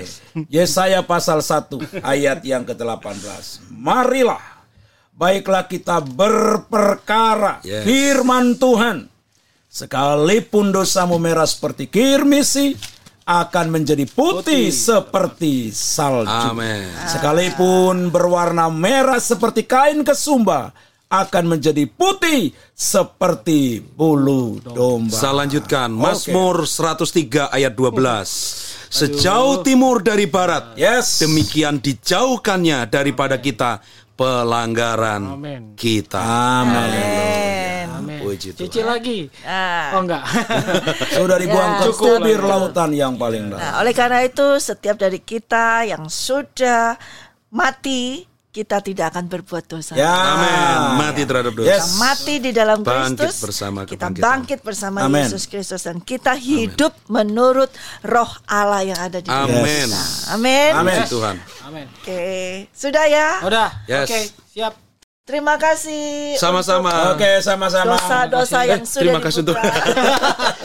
Yesaya 0.50 1.00
pasal 1.02 1.40
1 1.40 1.80
ayat 2.02 2.42
yang 2.42 2.64
ke-18. 2.64 3.70
Marilah 3.70 4.42
baiklah 5.14 5.64
kita 5.64 6.02
berperkara 6.02 7.62
Yes. 7.62 7.84
firman 7.84 8.56
Tuhan. 8.56 9.08
Sekalipun 9.68 10.70
dosamu 10.70 11.18
merah 11.18 11.46
seperti 11.46 11.90
kirmisi 11.90 12.78
akan 13.24 13.72
menjadi 13.72 14.06
putih, 14.06 14.70
seperti 14.70 15.72
salju. 15.72 16.30
Amin. 16.30 16.86
Sekalipun 17.08 18.10
berwarna 18.10 18.70
merah 18.70 19.18
seperti 19.18 19.64
kain 19.64 20.04
kesumba 20.04 20.76
akan 21.14 21.46
menjadi 21.46 21.86
putih 21.86 22.50
seperti 22.74 23.78
bulu 23.78 24.58
domba. 24.58 25.14
Saya 25.14 25.46
lanjutkan. 25.46 25.94
Mazmur 25.94 26.66
103 26.66 27.54
ayat 27.54 27.78
12. 27.78 28.90
Sejauh 28.90 29.62
timur 29.62 30.02
dari 30.02 30.26
barat, 30.26 30.74
Yes. 30.74 31.22
demikian 31.22 31.78
dijauhkannya 31.78 32.86
daripada 32.90 33.38
kita 33.38 33.82
pelanggaran 34.14 35.38
Amin. 35.38 35.62
kita. 35.74 36.22
Amin. 36.22 37.90
Amin. 37.90 38.20
Puji 38.22 38.54
Tuhan. 38.54 38.62
Cuci 38.70 38.82
lagi. 38.82 39.20
Ah. 39.42 39.98
Oh 39.98 40.02
enggak. 40.06 40.22
Sudah 41.18 41.38
dibuang 41.38 41.72
Ya, 41.74 41.80
ke 41.82 41.90
tubir 41.94 42.42
lautan 42.42 42.90
yang 42.94 43.14
paling 43.18 43.50
dalam. 43.50 43.62
Nah, 43.62 43.82
oleh 43.82 43.94
karena 43.94 44.22
itu 44.22 44.58
setiap 44.58 44.98
dari 44.98 45.18
kita 45.18 45.90
yang 45.90 46.06
sudah 46.06 46.94
mati, 47.50 48.22
kita 48.54 48.86
tidak 48.86 49.18
akan 49.18 49.26
berbuat 49.26 49.66
dosa. 49.66 49.98
Ya. 49.98 50.14
Amin. 50.14 51.02
Mati 51.02 51.22
terhadap 51.26 51.58
dosa. 51.58 51.74
Yes. 51.74 51.82
Kita 51.82 51.98
mati 51.98 52.34
di 52.38 52.52
dalam 52.54 52.86
Bangkit 52.86 53.34
Kristus, 53.34 53.42
bersama 53.42 53.80
kita 53.90 54.14
bangkit 54.14 54.60
bersama 54.62 55.10
Amin. 55.10 55.26
Yesus 55.26 55.50
Kristus 55.50 55.82
dan 55.82 55.98
kita 55.98 56.38
hidup 56.38 56.94
menurut 57.10 57.74
Roh 58.06 58.30
Allah 58.46 58.86
yang 58.86 59.00
ada 59.02 59.18
di 59.18 59.26
dalam 59.26 59.50
Amin. 59.50 59.90
kita. 59.90 60.02
Amin. 60.38 60.72
Amin. 60.78 61.02
Puji 61.02 61.10
Tuhan. 61.10 61.36
Amin. 61.66 61.86
Oke, 61.98 62.24
sudah 62.78 63.06
ya. 63.10 63.42
Udah. 63.42 63.70
Yes. 63.90 64.06
Oke, 64.06 64.20
siap. 64.54 64.83
Terima 65.24 65.56
kasih. 65.56 66.36
Sama-sama. 66.36 67.16
Oke, 67.16 67.40
sama-sama. 67.40 67.96
Dosa-dosa 67.96 68.60
yang 68.68 68.84
Eh, 68.84 68.86
sudah 68.86 69.00
terima 69.08 69.20
kasih 69.24 69.40
untuk. 69.40 69.56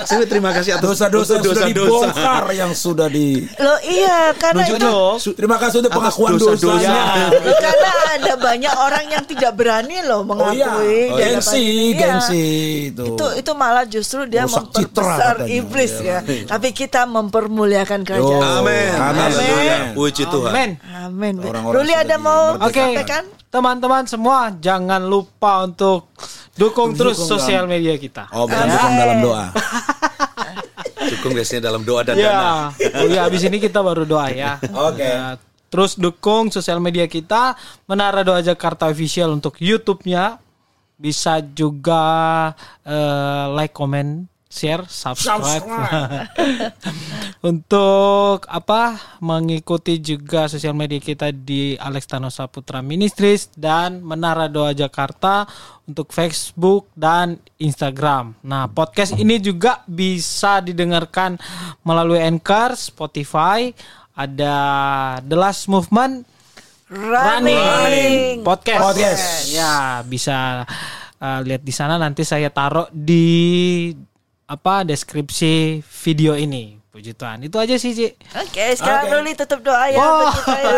Saya 0.03 0.27
terima 0.35 0.51
kasih 0.51 0.71
atas 0.75 0.83
Dosa-dosa 0.99 1.07
yang 1.31 1.45
sudah 1.47 1.63
dosa-dosa. 1.63 1.71
dibongkar 1.71 2.45
yang 2.51 2.73
sudah 2.75 3.07
di 3.07 3.47
Loh 3.55 3.79
iya, 3.87 4.35
karena 4.35 4.67
itu 4.67 4.91
Terima 5.31 5.63
kasih 5.63 5.79
untuk 5.79 5.95
pengakuan 5.95 6.31
dosa-dosa. 6.35 6.75
dosanya. 6.75 7.03
karena 7.55 7.91
ada 8.11 8.35
banyak 8.35 8.75
orang 8.75 9.05
yang 9.07 9.25
tidak 9.25 9.53
berani 9.55 10.03
loh 10.03 10.27
Oh 10.27 10.51
iya, 10.51 10.67
mengakui 10.67 10.91
di 10.91 11.23
hadapan 11.23 11.31
gengsi, 11.39 11.63
ini. 11.63 11.71
Iya. 11.71 12.01
gengsi 12.03 12.45
itu. 12.91 13.05
Itu 13.15 13.27
itu 13.39 13.53
malah 13.55 13.85
justru 13.87 14.27
dia 14.27 14.43
Rusak 14.43 14.75
memperbesar 14.75 15.35
iblis 15.47 15.93
Iya. 16.03 16.19
ya. 16.19 16.19
Tapi 16.51 16.69
kita 16.75 17.07
mempermuliakan 17.07 18.01
kerajaan. 18.03 18.43
Amin. 18.59 18.91
Amin. 18.91 19.23
Haleluya. 19.23 19.77
Puji 19.95 20.27
Tuhan. 20.27 20.83
Amin. 20.99 21.35
Orang-orang 21.39 21.79
Ruli 21.79 21.95
ada 21.95 22.19
mau 22.19 22.59
Oke, 22.59 22.75
sampaikan? 22.75 23.23
Teman-teman 23.49 24.05
semua 24.05 24.53
jangan 24.61 25.01
lupa 25.05 25.65
untuk 25.65 26.13
dukung 26.55 26.93
terus 26.93 27.17
Dukung 27.17 27.31
sosial 27.39 27.65
media 27.65 27.97
kita. 27.97 28.29
Oh, 28.33 28.45
bukan 28.45 28.67
dukung 28.69 28.97
dalam 28.97 29.19
doa. 29.25 29.45
Dukung 31.09 31.33
biasanya 31.33 31.73
dalam 31.73 31.83
doa 31.89 32.05
dan 32.05 32.21
dana. 32.21 32.69
Ya, 32.77 32.89
oh 33.01 33.09
ya 33.09 33.21
habis 33.25 33.41
ini 33.41 33.57
kita 33.57 33.81
baru 33.81 34.05
doa 34.05 34.29
ya. 34.29 34.61
Oke. 34.93 35.09
Ya, 35.09 35.41
terus 35.73 35.97
dukung 35.97 36.53
sosial 36.53 36.85
media 36.85 37.09
kita 37.09 37.57
Menara 37.89 38.21
Doa 38.21 38.45
Jakarta 38.45 38.93
Official 38.93 39.33
untuk 39.33 39.57
YouTube-nya. 39.57 40.37
Bisa 40.99 41.41
juga 41.41 42.03
eh, 42.83 43.45
like, 43.55 43.73
comment, 43.73 44.27
share, 44.49 44.89
subscribe. 44.89 45.61
untuk 47.51 48.49
apa? 48.49 48.97
Mengikuti 49.21 50.01
juga 50.01 50.49
sosial 50.49 50.73
media 50.73 50.97
kita 50.99 51.29
di 51.31 51.77
Alex 51.77 52.09
Tanosa 52.09 52.49
Putra 52.49 52.81
Ministries 52.81 53.53
dan 53.53 54.01
Menara 54.01 54.49
Doa 54.49 54.73
Jakarta 54.73 55.45
untuk 55.85 56.11
Facebook 56.17 56.89
dan 56.97 57.37
Instagram. 57.61 58.41
Nah, 58.41 58.73
podcast 58.73 59.15
ini 59.21 59.37
juga 59.37 59.85
bisa 59.85 60.65
didengarkan 60.65 61.37
melalui 61.85 62.25
Anchor, 62.25 62.73
Spotify, 62.73 63.69
ada 64.17 64.57
The 65.23 65.37
Last 65.37 65.69
Movement 65.69 66.25
Running. 66.89 68.41
podcast. 68.41 68.81
Podcast. 68.81 69.25
Ya, 69.53 70.01
bisa 70.09 70.65
uh, 71.21 71.41
lihat 71.45 71.61
di 71.61 71.75
sana 71.75 72.01
nanti 72.01 72.25
saya 72.25 72.49
taruh 72.49 72.89
di 72.91 73.93
apa 74.49 74.81
deskripsi 74.83 75.85
video 75.85 76.33
ini. 76.33 76.81
Puji 76.89 77.13
Tuhan. 77.13 77.45
Itu 77.45 77.61
aja 77.61 77.77
sih, 77.77 77.93
Ci. 77.93 78.09
Oke, 78.35 78.65
sekarang 78.75 79.07
Oke. 79.07 79.15
Ruli 79.21 79.33
tutup 79.37 79.61
doa 79.61 79.87
ya 79.87 80.01
Oh. 80.01 80.33
ya. 80.33 80.73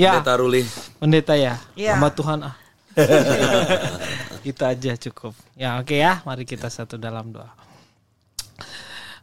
Ya, 0.00 0.10
Pendeta 0.16 0.34
Ruli. 0.40 0.62
pendeta 0.98 1.34
ya. 1.36 1.54
Ya. 1.76 1.94
Hamba 1.94 2.08
Tuhan 2.10 2.40
ah. 2.42 2.56
Itu 4.48 4.62
aja 4.64 4.96
cukup. 4.98 5.36
Ya, 5.54 5.76
oke 5.78 5.94
ya. 5.94 6.24
Mari 6.24 6.48
kita 6.48 6.66
satu 6.66 6.96
dalam 6.96 7.30
doa. 7.30 7.52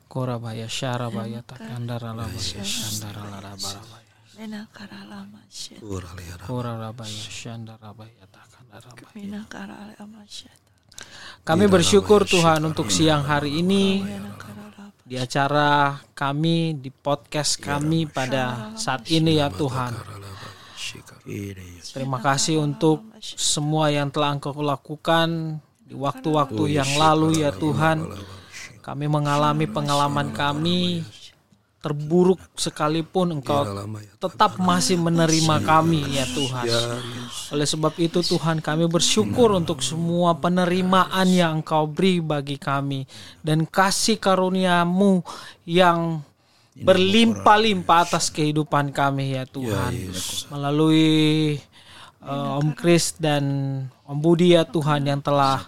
Korabaya 0.05 0.65
syarabaya 0.65 1.41
takandara 1.45 2.13
labaya 2.13 2.61
shandara 2.65 3.21
larabaya. 3.29 3.81
Mina 4.39 4.65
karalama 4.71 5.41
syet. 5.51 5.81
Uralera. 5.83 6.45
Korabaya 6.47 7.25
shandara 7.29 7.89
baya 7.93 8.25
takandara 8.31 8.89
baya. 8.95 9.11
Mina 9.13 9.43
karalama 9.51 10.23
syet. 10.25 10.55
Kami 11.49 11.65
bersyukur 11.65 12.29
Tuhan 12.29 12.61
untuk 12.61 12.93
siang 12.93 13.25
hari 13.25 13.65
ini. 13.65 14.05
Di 15.01 15.17
acara 15.17 15.97
kami 16.13 16.77
di 16.77 16.93
podcast 16.93 17.57
kami 17.57 18.05
pada 18.05 18.77
saat 18.77 19.09
ini 19.09 19.41
ya 19.41 19.49
Tuhan. 19.49 19.97
Terima 21.89 22.21
kasih 22.21 22.61
untuk 22.61 23.01
semua 23.17 23.89
yang 23.89 24.13
telah 24.13 24.37
Engkau 24.37 24.53
lakukan 24.61 25.57
di 25.81 25.97
waktu-waktu 25.97 26.77
yang 26.77 26.91
lalu 27.01 27.41
ya 27.41 27.49
Tuhan. 27.49 28.05
Kami 28.85 29.09
mengalami 29.09 29.65
pengalaman 29.65 30.29
kami 30.29 31.01
terburuk 31.79 32.39
sekalipun 32.59 33.39
Engkau 33.39 33.63
tetap 34.19 34.59
masih 34.59 34.99
menerima 34.99 35.63
kami 35.63 36.19
ya 36.19 36.27
Tuhan. 36.27 36.65
Oleh 37.55 37.67
sebab 37.67 37.95
itu 37.95 38.19
Tuhan 38.19 38.59
kami 38.59 38.91
bersyukur 38.91 39.55
untuk 39.55 39.79
semua 39.79 40.35
penerimaan 40.35 41.27
yang 41.31 41.63
Engkau 41.63 41.87
beri 41.87 42.19
bagi 42.19 42.59
kami 42.59 43.07
dan 43.39 43.63
kasih 43.63 44.19
karuniamu 44.19 45.23
yang 45.63 46.19
berlimpah-limpah 46.79 48.07
atas 48.07 48.27
kehidupan 48.27 48.91
kami 48.91 49.39
ya 49.39 49.43
Tuhan. 49.47 50.11
Melalui 50.51 51.59
uh, 52.23 52.59
Om 52.59 52.75
Kris 52.75 53.15
dan 53.15 53.43
Om 54.03 54.19
Budi 54.19 54.55
ya 54.55 54.67
Tuhan 54.67 55.07
yang 55.07 55.23
telah 55.23 55.63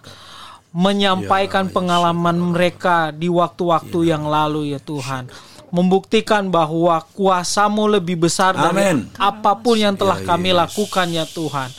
menyampaikan 0.72 1.68
pengalaman 1.68 2.36
mereka 2.52 3.12
di 3.12 3.28
waktu-waktu 3.28 4.08
yang 4.08 4.24
lalu 4.24 4.72
ya 4.72 4.80
Tuhan. 4.80 5.28
Membuktikan 5.72 6.52
bahwa 6.52 7.00
kuasamu 7.16 7.88
lebih 7.88 8.20
besar 8.28 8.52
dari 8.52 8.92
Amin. 8.92 9.08
apa 9.16 9.56
pun 9.56 9.80
yang 9.80 9.96
telah 9.96 10.20
kami 10.20 10.52
lakukan 10.52 11.08
ya 11.08 11.24
Tuhan. 11.24 11.72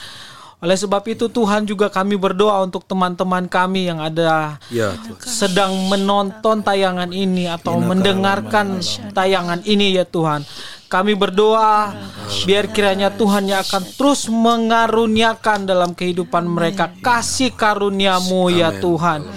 Oleh 0.63 0.79
sebab 0.79 1.03
itu 1.11 1.27
Tuhan 1.27 1.67
juga 1.67 1.91
kami 1.91 2.15
berdoa 2.15 2.63
untuk 2.63 2.87
teman-teman 2.87 3.51
kami 3.51 3.91
yang 3.91 3.99
ada 3.99 4.57
Ya 4.71 4.95
Tuhan. 4.95 5.19
sedang 5.19 5.75
menonton 5.91 6.63
tayangan 6.63 7.11
ini 7.11 7.51
atau 7.51 7.83
mendengarkan 7.83 8.79
tayangan 9.11 9.59
ini 9.67 9.99
ya 9.99 10.07
Tuhan. 10.07 10.47
Kami 10.87 11.19
berdoa 11.19 11.91
biar 12.47 12.71
kiranya 12.71 13.11
Tuhan 13.11 13.45
yang 13.51 13.59
akan 13.59 13.83
terus 13.93 14.31
mengaruniakan 14.31 15.67
dalam 15.67 15.91
kehidupan 15.91 16.47
mereka 16.47 16.95
kasih 17.03 17.51
karuniamu 17.51 18.47
ya 18.49 18.71
Tuhan. 18.79 19.27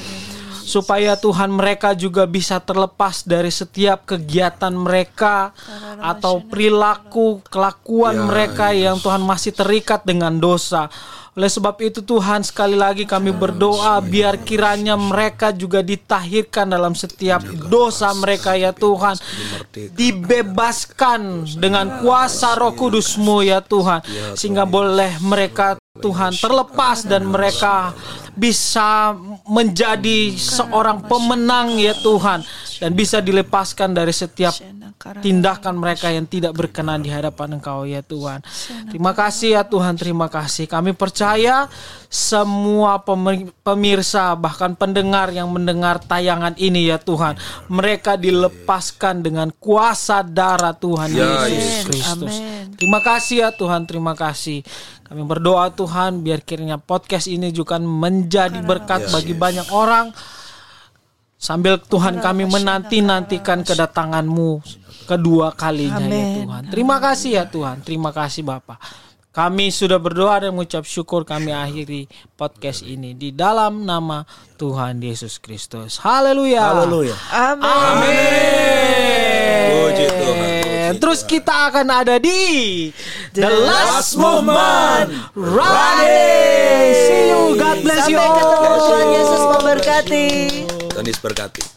Supaya 0.67 1.15
Tuhan 1.15 1.55
mereka 1.55 1.95
juga 1.95 2.27
bisa 2.27 2.59
terlepas 2.59 3.23
dari 3.23 3.55
setiap 3.55 4.03
kegiatan 4.03 4.75
mereka 4.75 5.55
atau 6.03 6.43
perilaku 6.43 7.39
kelakuan 7.47 8.27
mereka 8.27 8.75
yang 8.75 8.99
Tuhan 8.99 9.23
masih 9.23 9.55
terikat 9.55 10.03
dengan 10.03 10.43
dosa. 10.43 10.91
Oleh 11.37 11.53
sebab 11.53 11.77
itu 11.85 12.01
Tuhan 12.01 12.41
sekali 12.41 12.81
lagi 12.81 13.05
kami 13.05 13.29
berdoa 13.29 14.01
biar 14.01 14.41
kiranya 14.41 14.97
mereka 14.97 15.53
juga 15.53 15.85
ditahirkan 15.85 16.73
dalam 16.73 16.97
setiap 16.97 17.45
dosa 17.69 18.09
mereka 18.17 18.57
ya 18.57 18.73
Tuhan. 18.73 19.21
Dibebaskan 19.93 21.45
dengan 21.61 22.01
kuasa 22.01 22.57
roh 22.57 22.73
kudusmu 22.73 23.45
ya 23.45 23.61
Tuhan. 23.61 24.01
Sehingga 24.33 24.65
boleh 24.65 25.21
mereka 25.21 25.77
Tuhan 26.01 26.33
terlepas 26.41 27.05
dan 27.05 27.29
mereka 27.29 27.93
bisa 28.37 29.17
menjadi 29.49 30.37
seorang 30.37 31.09
pemenang 31.09 31.81
ya 31.81 31.97
Tuhan. 31.97 32.45
Dan 32.77 32.93
bisa 32.93 33.25
dilepaskan 33.25 33.97
dari 33.97 34.13
setiap 34.13 34.53
tindakan 35.25 35.81
mereka 35.81 36.13
yang 36.13 36.29
tidak 36.29 36.53
berkenan 36.53 37.01
di 37.01 37.09
hadapan 37.09 37.57
Engkau 37.57 37.89
ya 37.89 38.05
Tuhan. 38.05 38.45
Terima 38.93 39.17
kasih 39.17 39.57
ya 39.57 39.63
Tuhan, 39.65 39.97
terima 39.97 40.29
kasih. 40.29 40.69
Kami 40.69 40.93
percaya 40.93 41.73
semua 42.13 43.01
pemi- 43.01 43.49
pemirsa 43.65 44.37
bahkan 44.37 44.77
pendengar 44.77 45.33
yang 45.33 45.49
mendengar 45.49 46.05
tayangan 46.05 46.53
ini 46.61 46.93
ya 46.93 47.01
Tuhan, 47.01 47.41
mereka 47.73 48.21
dilepaskan 48.21 49.25
dengan 49.25 49.49
kuasa 49.57 50.21
darah 50.21 50.77
Tuhan 50.77 51.17
Ya, 51.17 51.49
Yesus 51.49 51.89
Kristus. 51.89 52.35
Amin. 52.37 52.77
Terima 52.77 53.01
kasih 53.01 53.37
ya 53.41 53.51
Tuhan, 53.57 53.89
terima 53.89 54.13
kasih. 54.13 54.61
Kami 55.07 55.23
berdoa 55.23 55.71
Tuhan 55.71 56.19
biar 56.27 56.43
kiranya 56.43 56.83
podcast 56.83 57.31
ini 57.31 57.55
juga 57.55 57.79
menjadi 57.79 58.26
berkat 58.63 59.09
bagi 59.11 59.33
banyak 59.33 59.71
orang 59.71 60.11
sambil 61.37 61.79
Tuhan 61.79 62.19
kami 62.19 62.49
menanti-nantikan 62.49 63.63
kedatanganmu 63.63 64.61
kedua 65.07 65.55
kalinya 65.55 66.03
ya 66.03 66.11
Amin. 66.11 66.45
Tuhan. 66.45 66.63
Terima 66.75 66.97
kasih 66.99 67.31
ya 67.39 67.45
Tuhan, 67.47 67.81
terima 67.87 68.11
kasih 68.11 68.43
Bapak. 68.43 69.07
Kami 69.37 69.69
sudah 69.69 70.01
berdoa 70.01 70.41
dan 70.41 70.57
mengucap 70.57 70.89
syukur 70.89 71.29
kami 71.29 71.53
akhiri 71.53 72.09
podcast 72.41 72.81
ini 72.81 73.13
di 73.13 73.37
dalam 73.37 73.85
nama 73.85 74.25
Tuhan 74.57 74.97
Yesus 74.97 75.37
Kristus. 75.45 76.01
Haleluya. 76.01 76.73
Haleluya. 76.73 77.13
Amin. 77.37 77.69
Amin. 77.69 78.97
Puji 79.77 80.07
Tuhan, 80.09 80.51
puji 80.95 81.01
Terus 81.03 81.21
kita 81.27 81.55
akan 81.73 81.87
ada 81.91 82.17
di 82.23 82.43
The 83.35 83.51
Last 83.51 84.15
Movement 84.15 85.11
Running. 85.35 86.93
See 86.95 87.23
you. 87.33 87.41
God 87.59 87.77
bless 87.83 88.07
you. 88.07 88.21
Sampai 88.21 88.43
ketemu 88.43 88.79
Tuhan 88.79 89.09
Yesus 89.11 89.43
memberkati. 89.51 90.27
Tuhan 90.95 91.05
Yesus 91.09 91.23
berkati. 91.23 91.76